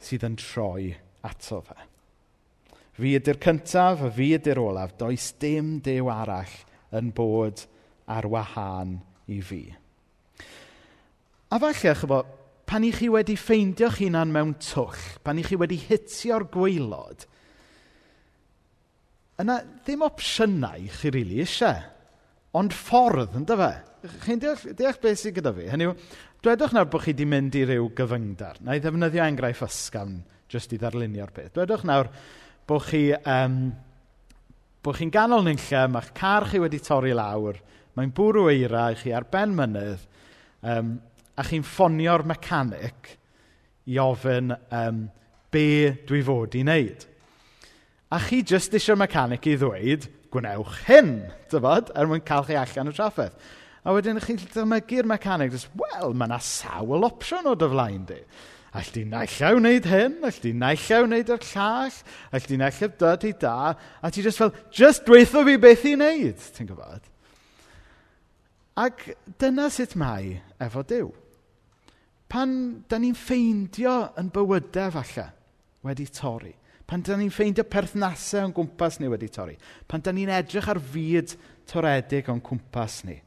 sydd 0.00 0.24
yn 0.28 0.38
troi 0.40 0.92
ato 1.24 1.60
fe. 1.64 1.76
Fi 2.94 3.16
ydy'r 3.18 3.40
cyntaf 3.42 4.04
a 4.06 4.10
fi 4.14 4.30
ydy'r 4.38 4.60
olaf. 4.62 4.94
Does 4.96 5.32
dim 5.42 5.78
dew 5.84 6.08
arall 6.12 6.54
yn 6.94 7.10
bod 7.16 7.64
ar 8.06 8.28
wahân 8.30 8.98
i 9.28 9.40
fi. 9.42 9.64
A 11.50 11.58
falle, 11.60 11.94
chybod, 11.98 12.30
pan 12.66 12.86
i 12.86 12.90
chi 12.94 13.10
wedi 13.12 13.36
ffeindio'ch 13.38 14.00
hunan 14.00 14.32
mewn 14.34 14.54
twll, 14.62 15.00
pan 15.24 15.38
i 15.38 15.44
chi 15.46 15.58
wedi 15.60 15.76
hitio'r 15.78 16.46
gweilod, 16.54 17.26
yna 19.42 19.60
ddim 19.84 20.04
opsiynau 20.06 20.88
chi 20.96 21.10
rili 21.10 21.18
really 21.18 21.42
eisiau, 21.44 21.82
ond 22.58 22.74
ffordd, 22.74 23.36
ynddo 23.38 23.58
fe? 23.60 23.72
chi'n 24.24 24.42
deall, 24.42 24.60
deall 24.76 25.00
beth 25.00 25.20
sydd 25.20 25.38
gyda 25.38 25.54
fi? 25.56 25.70
Hynny 25.72 25.88
yw, 25.88 25.96
dwedwch 26.44 26.74
nawr 26.76 26.90
bod 26.92 27.04
chi 27.04 27.14
wedi 27.14 27.26
mynd 27.28 27.56
i 27.56 27.64
ryw 27.68 27.88
gyfyngdar. 27.96 28.60
Na 28.64 28.76
i 28.76 28.82
ddefnyddio 28.84 29.24
enghraifft 29.24 29.66
ysgafn 29.66 30.20
jyst 30.52 30.74
i 30.76 30.78
ddarlunio'r 30.80 31.32
beth. 31.34 31.54
Dwedwch 31.56 31.88
nawr 31.88 32.12
bod 32.68 32.86
chi... 32.90 33.08
Um, 33.24 33.58
bod 34.84 34.98
chi'n 34.98 35.12
ganol 35.12 35.46
nynlle, 35.46 35.86
mae'ch 35.88 36.12
car 36.16 36.44
chi 36.50 36.60
wedi 36.60 36.80
torri 36.84 37.14
lawr, 37.16 37.56
mae'n 37.96 38.12
bwrw 38.12 38.50
eira 38.52 38.90
i 38.92 38.98
chi 39.00 39.14
ar 39.16 39.24
ben 39.32 39.54
mynydd, 39.56 40.02
um, 40.68 40.90
a 41.40 41.44
chi'n 41.48 41.64
ffonio'r 41.64 42.26
mecanic 42.28 43.14
i 43.88 43.96
ofyn 44.02 44.52
um, 44.52 45.06
be 45.52 45.66
dwi 46.04 46.20
fod 46.26 46.56
i 46.58 46.64
wneud. 46.66 47.06
A 48.12 48.20
chi 48.26 48.42
jyst 48.44 48.76
eisiau'r 48.76 49.00
mecanic 49.00 49.48
i 49.48 49.56
ddweud, 49.56 50.08
gwnewch 50.34 50.76
hyn, 50.90 51.14
dyfod, 51.50 51.94
er 51.96 52.10
mwyn 52.10 52.24
cael 52.26 52.44
chi 52.44 52.58
allan 52.60 52.92
y 52.92 52.96
trafferth. 52.96 53.38
A 53.84 53.92
wedyn 53.92 54.20
chi'n 54.24 54.38
gallu 54.40 54.50
dychmygu'r 54.54 55.08
mechanig 55.08 55.54
wel, 55.76 56.14
mae 56.16 56.28
yna 56.30 56.40
sawl 56.40 57.04
opsiwn 57.04 57.50
o 57.50 57.54
dy 57.58 57.68
flaen 57.68 58.04
di. 58.08 58.20
All 58.74 58.88
di 58.90 59.04
naill 59.06 59.58
wneud 59.60 59.86
hyn, 59.86 60.14
all 60.26 60.38
di 60.42 60.50
naill 60.56 61.04
wneud 61.04 61.28
yr 61.30 61.44
llall, 61.52 61.98
all 62.32 62.46
di 62.48 62.56
naill 62.58 62.94
dod 62.98 63.26
i 63.28 63.34
da, 63.38 63.74
a 64.02 64.10
ti 64.10 64.24
just 64.24 64.40
fel, 64.40 64.54
just 64.72 65.04
dweithio 65.06 65.44
fi 65.46 65.58
beth 65.62 65.84
i 65.86 65.92
wneud, 65.98 66.40
ti'n 66.56 66.70
gwybod? 66.70 67.12
Ac 68.82 69.04
dyna 69.38 69.68
sut 69.70 69.94
mae 70.00 70.40
efo 70.64 70.82
Dyw. 70.82 71.12
Pan 72.26 72.56
da 72.90 72.98
ni'n 72.98 73.14
ffeindio 73.14 73.92
yn 74.18 74.32
bywydau 74.34 74.90
falle 74.96 75.28
wedi 75.86 76.08
torri, 76.10 76.50
pan 76.88 77.04
da 77.04 77.14
ni'n 77.20 77.30
ffeindio 77.30 77.68
perthnasau 77.70 78.48
o'n 78.48 78.56
gwmpas 78.56 78.98
ni 78.98 79.12
wedi 79.12 79.28
torri, 79.30 79.54
pan 79.86 80.02
da 80.02 80.10
ni'n 80.10 80.32
edrych 80.40 80.72
ar 80.72 80.80
fyd 80.82 81.36
toredig 81.70 82.32
o'n 82.32 82.42
cwmpas 82.42 83.04
ni, 83.06 83.20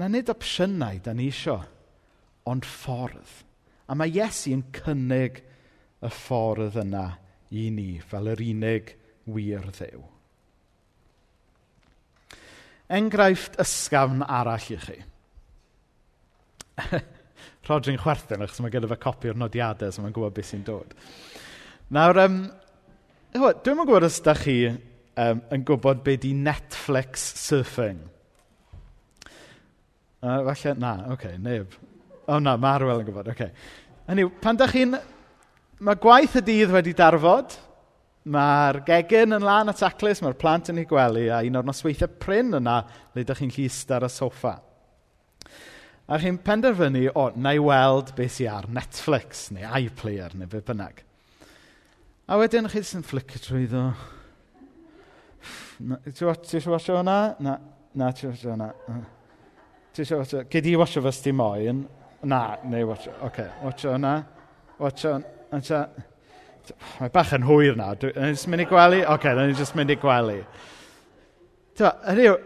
na 0.00 0.08
nid 0.08 0.32
opsiynau 0.32 1.00
da 1.04 1.12
ni 1.12 1.28
isio, 1.28 1.58
ond 2.48 2.64
ffordd. 2.64 3.32
A 3.90 3.96
mae 3.98 4.12
Iesu 4.14 4.54
yn 4.54 4.64
cynnig 4.72 5.42
y 6.00 6.10
ffordd 6.14 6.78
yna 6.80 7.04
i 7.50 7.66
ni 7.74 7.90
fel 8.00 8.30
yr 8.32 8.40
unig 8.44 8.94
wir 9.30 9.66
ddew. 9.76 10.02
Enghraifft 12.90 13.58
ysgafn 13.62 14.24
arall 14.24 14.70
i 14.72 14.78
chi. 14.86 14.96
Rodri'n 17.68 18.00
chwerthin 18.02 18.42
achos 18.42 18.62
mae 18.64 18.72
gyda 18.72 18.88
fe 18.90 18.98
copi 19.02 19.30
o'r 19.30 19.38
nodiadau 19.38 19.92
so 19.92 20.02
mae'n 20.02 20.14
gwybod 20.16 20.34
beth 20.34 20.48
sy'n 20.48 20.64
dod. 20.66 20.94
Nawr, 21.94 22.22
um, 22.24 22.40
dwi'n 23.34 23.82
gwybod 23.84 24.08
os 24.08 24.18
da 24.26 24.34
chi 24.38 24.56
um, 24.70 25.44
yn 25.52 25.66
gwybod 25.66 26.02
beth 26.06 26.24
di 26.24 26.32
Netflix 26.38 27.26
surfing. 27.44 28.00
Uh, 30.20 30.52
falle, 30.52 30.74
na, 30.76 30.92
oce, 31.06 31.12
okay, 31.14 31.38
neb. 31.40 31.72
O 32.26 32.34
oh, 32.34 32.38
na, 32.44 32.56
mae 32.60 32.76
Arwel 32.76 33.00
yn 33.00 33.08
gwybod, 33.08 33.30
oce. 33.32 33.48
Okay. 33.48 33.52
Hynny, 34.10 34.28
pan 34.42 34.58
da 34.60 34.68
chi'n... 34.68 34.98
Mae 35.80 35.96
gwaith 35.96 36.34
y 36.36 36.42
dydd 36.44 36.72
wedi 36.74 36.92
darfod, 36.92 37.54
mae'r 38.28 38.82
gegin 38.84 39.32
yn 39.32 39.46
lan 39.46 39.72
at 39.72 39.80
aclus, 39.86 40.18
mae'r 40.20 40.36
plant 40.36 40.68
yn 40.68 40.82
ei 40.82 40.88
gwely, 40.88 41.30
a 41.32 41.38
un 41.46 41.56
o'r 41.56 41.64
nosweithiau 41.64 42.18
pryn 42.20 42.52
yna, 42.58 42.82
le 43.16 43.24
da 43.24 43.36
chi'n 43.38 43.52
llist 43.54 43.88
ar 43.96 44.04
y 44.04 44.10
soffa. 44.12 44.58
A 46.10 46.18
chi'n 46.20 46.36
penderfynu, 46.44 47.06
o, 47.14 47.30
na 47.40 47.54
i 47.56 47.62
weld 47.64 48.12
beth 48.18 48.34
sy'n 48.36 48.52
ar 48.52 48.68
Netflix, 48.76 49.46
neu 49.56 49.64
iPlayer, 49.78 50.36
neu 50.36 50.50
beth 50.52 50.66
bynnag. 50.68 51.00
A 52.28 52.36
wedyn 52.42 52.68
chi 52.68 52.82
sy'n 52.84 53.06
flicio 53.06 53.40
trwyddo. 53.46 53.86
Ti'n 56.10 56.28
watch 56.28 56.92
hwnna? 56.92 57.16
Na, 57.40 57.56
na, 57.96 58.12
ti'n 58.12 58.34
watch 58.34 58.44
hwnna. 58.50 58.68
Ti 60.00 60.06
eisiau 60.06 60.22
watcha? 60.22 60.46
Gyd 60.48 60.64
i 60.64 60.70
watcha 60.80 61.00
fes 61.04 61.18
ti 61.20 61.32
moyn? 61.36 61.82
Na, 62.24 62.56
neu 62.64 62.86
watcha. 62.88 63.10
Oce, 63.18 63.26
okay. 63.26 63.48
watcha 63.60 63.90
hwnna. 63.92 64.12
Watcha 64.80 65.10
hwnna. 65.52 65.80
Mae 67.02 67.10
bach 67.12 67.34
yn 67.36 67.44
hwyr 67.44 67.76
na. 67.76 67.90
Dwi'n 68.00 68.32
just 68.32 68.48
mynd 68.48 68.64
i 68.64 68.66
gwely? 68.70 69.02
Oce, 69.02 69.10
okay, 69.12 69.34
dwi'n 69.36 69.52
just 69.58 69.76
mynd 69.76 69.92
i 69.92 69.98
gwely. 70.00 70.38
Ti'n 71.76 72.00
hynny 72.06 72.24
yw, 72.30 72.38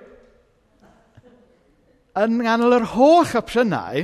yn 2.25 2.43
ganol 2.43 2.75
yr 2.81 2.89
holl 2.97 3.39
opsiynau, 3.39 4.03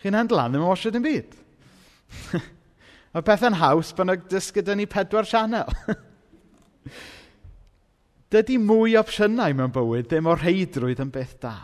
chi'n 0.00 0.16
handlan 0.16 0.56
ddim 0.56 0.64
yn 0.64 0.72
wasio 0.72 0.94
dim 0.94 1.04
byd. 1.04 1.36
Mae 3.12 3.26
beth 3.26 3.44
yn 3.44 3.58
haws 3.60 3.92
bod 3.98 4.08
nhw'n 4.08 4.24
dysgu 4.32 4.64
ni 4.72 4.88
pedwar 4.88 5.28
sianel. 5.28 5.68
Dydy 8.32 8.56
mwy 8.62 8.96
opsiynau 8.96 9.52
mewn 9.58 9.76
bywyd, 9.76 10.08
ddim 10.08 10.32
o 10.32 10.38
reidrwydd 10.40 11.04
yn 11.04 11.12
beth 11.12 11.36
da. 11.44 11.58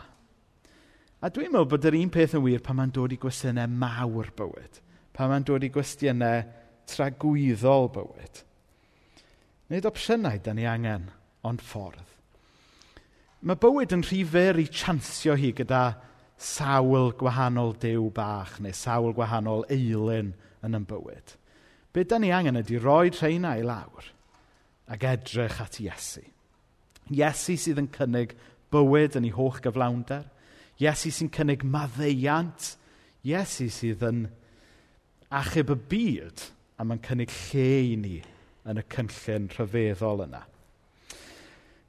A 1.17 1.31
dwi'n 1.33 1.49
meddwl 1.49 1.69
bod 1.71 1.85
yr 1.89 1.95
un 1.97 2.11
peth 2.13 2.35
yn 2.37 2.43
wir 2.43 2.61
pan 2.61 2.77
mae'n 2.77 2.91
dod 2.93 3.13
i 3.15 3.17
gwestiynau 3.17 3.71
mawr 3.81 4.27
bywyd. 4.37 4.75
Pan 5.17 5.31
mae'n 5.31 5.47
dod 5.49 5.63
i 5.65 5.71
gwestiynau 5.73 6.43
tragwyddol 6.91 7.89
bywyd. 7.95 8.43
Nid 9.73 9.87
opsiynau 9.89 10.37
da 10.45 10.53
ni 10.53 10.67
angen, 10.69 11.09
ond 11.41 11.63
ffordd. 11.65 12.05
Mae 13.41 13.57
bywyd 13.57 13.97
yn 13.97 14.05
rhy 14.05 14.21
fyr 14.29 14.61
i 14.61 14.67
chansio 14.69 15.33
hi 15.37 15.51
gyda 15.57 15.81
sawl 16.37 17.11
gwahanol 17.17 17.73
dew 17.81 18.11
bach 18.13 18.59
neu 18.61 18.77
sawl 18.77 19.15
gwahanol 19.17 19.65
eilyn 19.73 20.35
yn 20.61 20.77
yn 20.77 20.85
bywyd. 20.85 21.33
Be 21.93 22.05
da 22.05 22.21
ni 22.21 22.29
angen 22.29 22.61
ydy 22.61 22.77
roi 22.77 23.09
rheina 23.09 23.57
i 23.57 23.65
lawr 23.65 24.13
ac 24.93 25.03
edrych 25.17 25.61
at 25.65 25.81
Iesu. 25.81 26.21
Iesu 27.09 27.57
sydd 27.57 27.81
yn 27.81 27.89
cynnig 27.93 28.37
bywyd 28.69 29.17
yn 29.17 29.25
ei 29.25 29.33
holl 29.33 29.57
gyflawnder, 29.63 30.27
Iesu 30.81 31.11
sy'n 31.13 31.31
cynnig 31.33 31.63
maddeiant. 31.65 32.73
Iesu 33.25 33.69
sydd 33.73 34.03
yn 34.05 34.27
achub 35.33 35.73
y 35.73 35.77
byd 35.91 36.43
a 36.77 36.85
mae'n 36.85 37.01
cynnig 37.05 37.33
lle 37.49 37.71
i 37.87 37.95
ni 37.99 38.19
yn 38.67 38.79
y 38.81 38.85
cynllun 38.93 39.49
rhyfeddol 39.55 40.23
yna. 40.27 40.43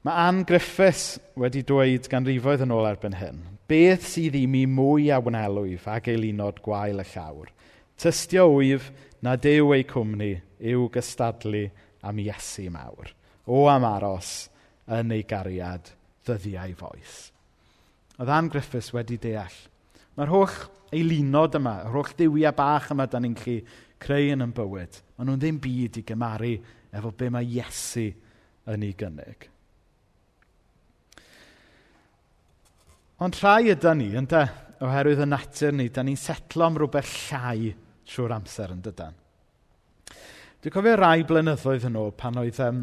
Mae 0.07 0.25
Anne 0.29 0.45
Griffiths 0.47 1.19
wedi 1.39 1.61
dweud 1.67 2.07
ganrifoedd 2.11 2.63
yn 2.63 2.71
ôl 2.71 2.87
erbyn 2.87 3.17
hyn, 3.19 3.41
beth 3.67 4.07
sydd 4.07 4.37
i 4.39 4.45
mi 4.47 4.63
mwy 4.65 5.09
a 5.11 5.19
wnelwyf 5.21 5.89
ag 5.91 6.07
eilunod 6.13 6.61
gwael 6.63 7.03
y 7.03 7.07
llawr? 7.11 7.49
Tystio 7.99 8.47
wyf 8.55 8.89
na 9.21 9.35
dew 9.35 9.73
ei 9.75 9.83
cwmni 9.87 10.37
yw 10.71 10.87
gystadlu 10.93 11.65
am 12.01 12.21
Iesu 12.23 12.69
mawr. 12.71 13.11
O 13.45 13.67
am 13.67 13.83
aros 13.83 14.47
yn 14.87 15.11
ei 15.11 15.25
gariad 15.27 15.91
ddyddiau 16.23 16.77
foes 16.79 17.27
oedd 18.19 18.31
Anne 18.35 18.51
Griffiths 18.51 18.91
wedi 18.95 19.17
deall. 19.21 19.55
Mae'r 20.17 20.33
holl 20.33 20.57
eilunod 20.95 21.55
yma, 21.59 21.77
yr 21.85 21.93
holl 21.95 22.11
ddiwiau 22.15 22.55
bach 22.57 22.89
yma 22.93 23.07
da 23.07 23.21
ni'n 23.21 23.37
chi 23.39 23.59
creu 24.01 24.33
yn 24.33 24.43
yn 24.43 24.55
bywyd, 24.55 24.99
maen 25.15 25.31
nhw'n 25.31 25.41
ddim 25.41 25.61
byd 25.63 26.01
i 26.01 26.03
gymaru 26.07 26.51
efo 26.95 27.13
be 27.15 27.29
mae 27.31 27.47
Iesu 27.47 28.09
yn 28.69 28.85
ei 28.85 28.95
gynnig. 28.97 29.47
Ond 33.19 33.35
rhai 33.41 33.73
ydy 33.73 33.93
ni, 33.99 34.11
ynddo, 34.15 34.45
oherwydd 34.87 35.25
y 35.25 35.27
natur 35.27 35.73
ni, 35.75 35.89
da 35.91 36.03
ni'n 36.07 36.19
setlo 36.19 36.69
am 36.69 36.77
rhywbeth 36.79 37.15
llai 37.27 37.73
trwy'r 38.07 38.35
amser 38.37 38.71
yn 38.71 38.83
dydan. 38.85 39.17
Dwi'n 40.59 40.75
cofio 40.75 40.95
rai 40.99 41.25
blynyddoedd 41.27 41.87
yn 41.87 41.99
ôl 41.99 42.13
pan 42.19 42.39
oedd 42.39 42.61
um, 42.63 42.79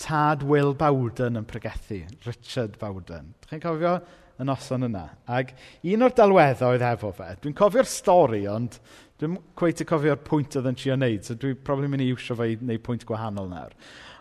tad 0.00 0.42
Will 0.48 0.72
Bowden 0.76 1.36
yn 1.40 1.46
pregethu, 1.48 2.02
Richard 2.24 2.78
Bowden. 2.80 3.34
Dwi'n 3.46 3.62
cofio 3.62 3.98
y 4.40 4.46
noson 4.48 4.88
yna. 4.88 5.04
Ac 5.30 5.52
un 5.92 6.06
o'r 6.06 6.14
dalweddau 6.16 6.74
oedd 6.74 6.86
efo 6.90 7.12
fe, 7.16 7.30
dwi'n 7.42 7.56
cofio'r 7.58 7.88
stori, 7.88 8.44
ond 8.50 8.78
dwi'n 9.20 9.36
cweith 9.58 9.82
i 9.84 9.88
cofio'r 9.88 10.22
pwynt 10.26 10.56
oedd 10.58 10.70
yn 10.70 10.78
trio 10.80 10.96
wneud, 10.96 11.26
so 11.26 11.36
dwi'n 11.36 11.58
probably 11.64 11.90
mynd 11.92 12.06
i 12.06 12.08
iwsio 12.14 12.38
fe 12.38 12.52
i 12.54 12.56
wneud 12.60 12.84
pwynt 12.86 13.04
gwahanol 13.08 13.50
nawr. 13.50 13.74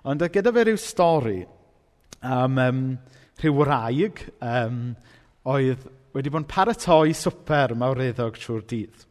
Ond 0.09 0.25
gyda 0.33 0.53
fe 0.55 0.65
rhyw 0.67 0.81
stori 0.81 1.39
am 2.25 2.59
um, 2.59 2.83
rhyw 3.39 3.55
wraig 3.61 4.23
um, 4.43 4.81
oedd 5.47 5.87
wedi 6.15 6.31
bod 6.33 6.43
yn 6.43 6.49
paratoi 6.49 7.13
swper 7.15 7.75
mawreddog 7.79 8.39
trwy'r 8.39 8.65
dydd. 8.69 9.05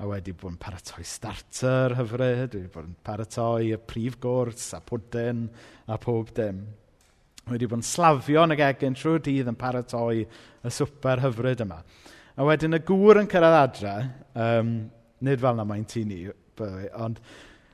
A 0.00 0.06
wedi 0.08 0.32
bod 0.32 0.54
yn 0.54 0.60
paratoi 0.60 1.04
starter 1.04 1.96
hyfryd, 1.98 2.54
wedi 2.56 2.70
bod 2.72 2.86
yn 2.86 2.94
paratoi 3.04 3.74
y 3.74 3.80
prif 3.84 4.16
gwrs 4.22 4.70
a 4.78 4.80
pwdyn 4.84 5.48
a 5.90 5.98
pob 6.00 6.32
dim 6.36 6.62
wedi 7.48 7.68
bod 7.70 7.80
yn 7.80 7.86
slafio 7.86 8.44
yn 8.44 8.54
y 8.54 8.58
gegin 8.60 8.96
trwy'r 8.98 9.22
dydd 9.24 9.50
yn 9.50 9.58
paratoi 9.58 10.24
y 10.24 10.72
swper 10.74 11.22
hyfryd 11.24 11.64
yma. 11.64 11.80
A 12.36 12.46
wedyn 12.46 12.76
y 12.76 12.80
gŵr 12.86 13.22
yn 13.22 13.30
cyrraedd 13.30 13.58
adre, 13.58 13.94
um, 14.38 14.74
nid 15.26 15.40
fel 15.42 15.56
na 15.58 15.66
mae'n 15.68 15.86
tu 15.88 16.04
ni, 16.08 16.22
ond 17.00 17.20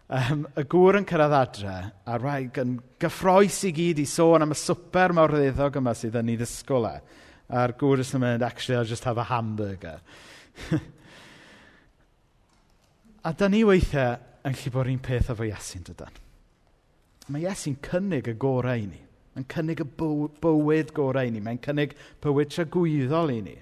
um, 0.09 0.46
y 0.57 0.64
gŵr 0.72 1.00
yn 1.00 1.09
cyrraedd 1.09 1.37
adre, 1.40 1.76
a 2.07 2.18
rai 2.22 2.48
yn 2.62 2.76
gyffroes 3.02 3.61
i 3.68 3.72
gyd 3.76 4.02
i 4.02 4.07
sôn 4.11 4.46
am 4.46 4.55
y 4.55 4.59
swper 4.59 5.14
mawr 5.16 5.37
ddeddog 5.37 5.81
yma 5.83 5.94
sydd 5.98 6.18
yn 6.22 6.33
ei 6.33 6.40
ddisgwyl 6.40 6.88
e. 6.90 6.96
A'r 7.57 7.76
gŵr 7.79 8.02
yn 8.02 8.22
mynd, 8.22 8.42
actually, 8.42 8.79
I'll 8.79 8.88
just 8.88 9.05
have 9.07 9.20
a 9.22 9.29
hamburger. 9.29 10.00
a 13.29 13.33
da 13.33 13.48
ni 13.50 13.62
weithiau 13.66 14.16
yn 14.46 14.55
lle 14.55 14.72
bod 14.74 14.90
un 14.90 15.02
peth 15.02 15.31
efo 15.35 15.46
Iesu'n 15.46 15.87
dydan. 15.87 16.22
Mae 17.31 17.46
Iesu'n 17.46 17.79
cynnig 17.83 18.31
y 18.31 18.35
gorau 18.38 18.83
i 18.83 18.87
ni. 18.87 19.06
Mae'n 19.37 19.49
cynnig 19.53 19.83
y 19.85 19.87
bywyd 20.40 20.94
gorau 20.96 21.29
i 21.29 21.33
ni. 21.33 21.42
Mae'n 21.44 21.61
cynnig 21.61 21.92
bywyd 22.25 22.55
tragwyddol 22.55 23.35
i 23.35 23.42
ni. 23.44 23.57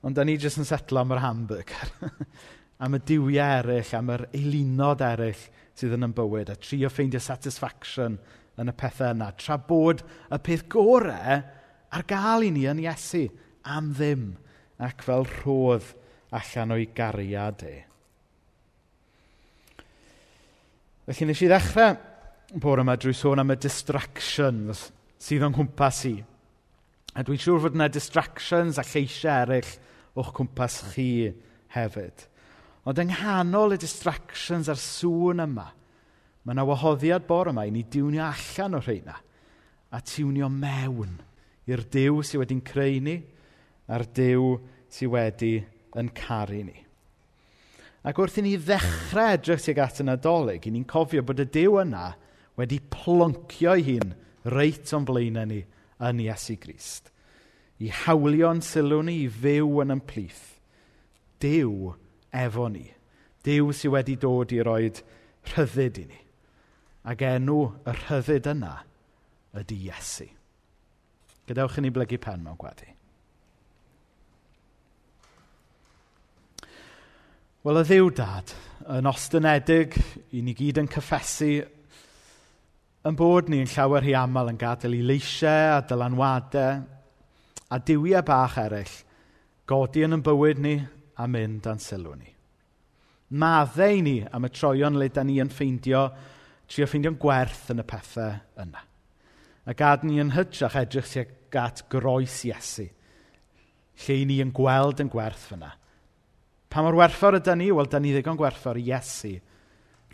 Ond 0.00 0.16
da 0.16 0.24
ni 0.24 0.38
jyst 0.40 0.62
yn 0.62 0.68
setlo 0.68 1.02
am 1.02 1.12
yr 1.12 1.20
hamburger. 1.20 1.90
am 2.82 2.96
y 2.96 3.02
diwiau 3.04 3.58
eraill, 3.60 3.90
am 3.98 4.14
yr 4.14 4.24
eilunod 4.32 5.04
eraill 5.04 5.42
sydd 5.76 5.98
yn 5.98 6.08
yn 6.08 6.16
bywyd. 6.16 6.54
A 6.54 6.56
trio 6.56 6.88
ffeindio 6.88 7.20
satisfaction 7.20 8.16
yn 8.56 8.72
y 8.72 8.76
pethau 8.80 9.12
yna. 9.12 9.28
Tra 9.36 9.60
bod 9.60 10.00
y 10.32 10.40
peth 10.48 10.64
gorau 10.72 11.42
ar 11.90 12.08
gael 12.08 12.48
i 12.48 12.50
ni 12.54 12.64
yn 12.70 12.80
Iesu 12.80 13.26
am 13.68 13.92
ddim 13.92 14.30
ac 14.80 15.04
fel 15.04 15.28
rhodd 15.28 15.92
allan 16.32 16.72
o'i 16.78 16.88
gariad 16.96 17.64
e. 17.68 17.76
Felly 21.10 21.28
nes 21.28 21.44
i 21.44 21.50
ddechrau 21.50 21.98
bore 22.58 22.82
yma 22.82 22.96
drwy 22.98 23.14
sôn 23.14 23.38
am 23.42 23.52
y 23.52 23.56
distractions 23.60 24.88
sydd 25.22 25.44
o'n 25.46 25.54
cwmpas 25.54 26.00
i. 26.08 26.16
A 27.14 27.22
dwi'n 27.26 27.38
siŵr 27.38 27.62
fod 27.62 27.76
yna 27.78 27.86
distractions 27.92 28.78
a 28.80 28.84
lleisiau 28.86 29.44
eraill 29.44 29.70
o'ch 30.18 30.32
cwmpas 30.34 30.80
chi 30.90 31.30
hefyd. 31.76 32.24
Ond 32.88 32.98
yng 33.02 33.12
nghanol 33.12 33.76
y 33.76 33.80
distractions 33.80 34.70
a'r 34.70 34.80
sŵn 34.82 35.44
yma, 35.44 35.68
mae 36.42 36.56
yna 36.56 36.66
wahoddiad 36.66 37.26
bore 37.28 37.52
yma 37.54 37.66
i 37.68 37.74
ni 37.74 37.84
diwnio 37.86 38.24
allan 38.26 38.78
o'r 38.78 38.86
rheina 38.88 39.18
a 39.90 40.00
tiwnio 40.06 40.48
mewn 40.50 41.18
i'r 41.70 41.84
dew 41.92 42.22
sydd 42.26 42.42
wedi'n 42.42 42.64
creu 42.66 42.98
ni 43.04 43.18
a'r 43.90 44.06
dew 44.16 44.56
sydd 44.90 45.12
wedi 45.12 45.52
yn 46.00 46.10
caru 46.16 46.64
ni. 46.64 46.74
Ac 48.06 48.18
wrth 48.18 48.40
i 48.40 48.46
ni 48.46 48.56
ddechrau 48.56 49.36
edrych 49.36 49.62
tuag 49.62 49.82
at 49.84 50.00
y 50.00 50.06
Nadolig, 50.08 50.66
i 50.66 50.72
ni'n 50.72 50.88
cofio 50.88 51.22
bod 51.22 51.44
y 51.44 51.46
dew 51.46 51.78
yna– 51.84 52.08
wedi 52.60 52.80
ploncio 52.92 53.74
ei 53.74 53.86
hun 53.88 54.12
reit 54.52 54.92
o'n 54.96 55.06
blaenau 55.08 55.48
ni 55.48 55.62
yn 56.00 56.22
Iesu 56.24 56.56
Grist. 56.60 57.10
I 57.80 57.88
hawlio'n 58.04 58.60
sylw 58.64 59.00
ni 59.04 59.22
i 59.24 59.28
fyw 59.32 59.80
yn 59.84 59.94
ymplith. 59.96 60.42
Dyw 61.40 61.94
efo 62.36 62.68
ni. 62.72 62.86
Dyw 63.44 63.72
sydd 63.72 63.94
wedi 63.94 64.18
dod 64.20 64.52
i 64.52 64.60
roi 64.64 64.90
rhyddid 65.52 66.02
i 66.02 66.06
ni. 66.10 66.20
Ac 67.08 67.24
enw 67.24 67.60
y 67.88 67.96
rhyddid 67.96 68.50
yna 68.52 68.74
ydy 69.56 69.80
Iesu. 69.88 70.28
Gadewch 71.48 71.80
i 71.80 71.84
ni 71.84 71.92
blygu 71.94 72.20
pen 72.20 72.44
mewn 72.44 72.60
gweddi. 72.60 72.92
Wel, 77.60 77.76
y 77.76 77.84
ddiw 77.84 78.06
dad, 78.16 78.52
yn 78.88 79.08
ostynedig, 79.08 79.96
i 80.32 80.40
ni 80.40 80.54
gyd 80.56 80.78
yn 80.80 80.88
cyffesu 80.88 81.50
yn 83.08 83.16
bod 83.16 83.48
ni'n 83.48 83.68
llawer 83.70 84.04
hi 84.04 84.12
aml 84.18 84.50
yn 84.52 84.58
gadael 84.60 84.98
i 84.98 85.00
leisiau 85.08 85.78
a 85.78 85.84
dylanwadau 85.88 86.82
a 87.72 87.78
diwiau 87.80 88.20
bach 88.26 88.58
eraill 88.60 88.92
godi 89.70 90.04
yn 90.04 90.18
yn 90.18 90.24
bywyd 90.26 90.60
ni 90.60 90.74
a 91.16 91.28
mynd 91.30 91.68
a'n 91.70 91.80
sylw 91.80 92.12
ni. 92.18 92.28
Maddau 93.40 94.02
ni 94.04 94.18
am 94.26 94.44
y 94.44 94.52
troion 94.52 94.98
le 95.00 95.08
da 95.14 95.24
ni 95.24 95.38
yn 95.40 95.52
ffeindio, 95.52 96.08
trio 96.68 96.88
ffeindio'n 96.90 97.18
gwerth 97.22 97.70
yn 97.72 97.80
y 97.80 97.86
pethau 97.88 98.36
yna. 98.64 98.82
A 99.64 99.76
gad 99.78 100.04
ni 100.04 100.18
yn 100.20 100.34
hytrach 100.34 100.76
edrych 100.80 101.08
sy'n 101.08 101.36
gat 101.54 101.84
groes 101.92 102.40
Iesu, 102.48 102.88
lle 104.04 104.16
ni 104.26 104.40
yn 104.42 104.52
gweld 104.54 105.00
yn 105.00 105.12
gwerth 105.12 105.46
fyna. 105.52 105.70
Pa 106.70 106.82
mor 106.84 106.98
werthfawr 106.98 107.38
ydy 107.38 107.56
ni? 107.56 107.70
Wel, 107.74 107.88
da 107.90 107.98
ni 108.02 108.12
ddigon 108.12 108.38
gwerthfawr 108.38 108.78
Iesu 108.82 109.38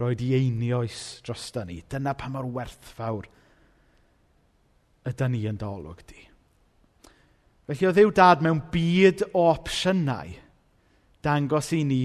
roed 0.00 0.20
di 0.20 0.32
einioes 0.36 1.20
drosta 1.24 1.64
ni. 1.64 1.80
Dyna 1.88 2.14
pa 2.14 2.28
mor 2.32 2.48
werthfawr 2.52 3.28
ydy 5.06 5.28
ni 5.30 5.44
yn 5.48 5.58
dolwg 5.60 6.02
di. 6.08 6.22
Felly 7.66 7.88
o 7.88 7.92
ddiw 7.94 8.12
dad 8.14 8.42
mewn 8.44 8.60
byd 8.70 9.24
o 9.32 9.48
opsiynau 9.50 10.34
dangos 11.24 11.72
i 11.74 11.82
ni 11.86 12.02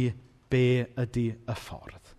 be 0.52 0.66
ydy 1.00 1.28
y 1.32 1.56
ffordd. 1.58 2.14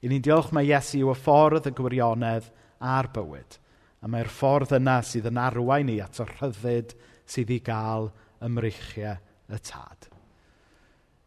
I 0.00 0.08
ni'n 0.08 0.24
diolch 0.24 0.50
mae 0.56 0.68
Iesu 0.68 1.02
yw 1.02 1.12
y 1.12 1.16
ffordd, 1.18 1.68
y 1.68 1.74
gwirionedd 1.76 2.48
a'r 2.80 3.10
bywyd. 3.14 3.58
A 4.00 4.08
mae'r 4.08 4.30
ffordd 4.32 4.72
yna 4.78 5.00
sydd 5.04 5.28
yn 5.28 5.40
arwain 5.40 5.90
ni 5.90 5.98
at 6.00 6.22
y 6.22 6.26
rhyddid 6.26 6.94
sydd 7.28 7.52
i 7.52 7.60
gael 7.64 8.08
ymreichiau 8.42 9.18
y 9.50 9.60
tad. 9.60 10.08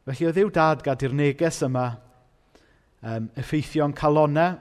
Felly 0.04 0.28
o 0.28 0.34
ddiw 0.36 0.50
dad 0.52 0.82
gad 0.84 1.06
i'r 1.06 1.16
neges 1.16 1.62
yma 1.64 1.86
um, 3.04 3.30
effeithio'n 3.40 3.96
calonau 3.98 4.58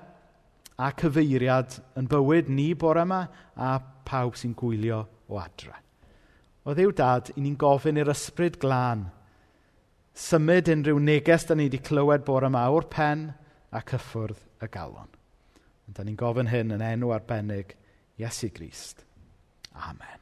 a 0.82 0.90
cyfeiriad 0.98 1.78
yn 1.98 2.10
bywyd 2.10 2.50
ni 2.50 2.72
bore 2.74 3.06
yma 3.06 3.22
a 3.56 3.72
pawb 4.08 4.36
sy'n 4.38 4.54
gwylio 4.58 5.02
o 5.30 5.40
adre. 5.40 5.78
O 6.66 6.74
Dduw 6.74 6.92
dad, 6.94 7.32
i 7.36 7.42
ni'n 7.42 7.58
gofyn 7.58 7.98
i'r 7.98 8.12
ysbryd 8.12 8.58
glân 8.62 9.08
symud 10.14 10.68
unrhyw 10.68 11.00
neges 11.00 11.46
da 11.48 11.56
ni 11.56 11.68
wedi 11.68 11.80
clywed 11.84 12.24
bore 12.26 12.50
yma 12.50 12.66
o'r 12.70 12.88
pen 12.92 13.30
a 13.72 13.82
cyffwrdd 13.88 14.42
y 14.62 14.70
galon. 14.72 15.10
Da 15.92 16.04
ni'n 16.04 16.18
gofyn 16.20 16.52
hyn 16.52 16.76
yn 16.76 16.84
enw 16.84 17.12
arbennig 17.16 17.76
Iesu 18.20 18.52
Grist. 18.54 19.06
Amen. 19.72 20.21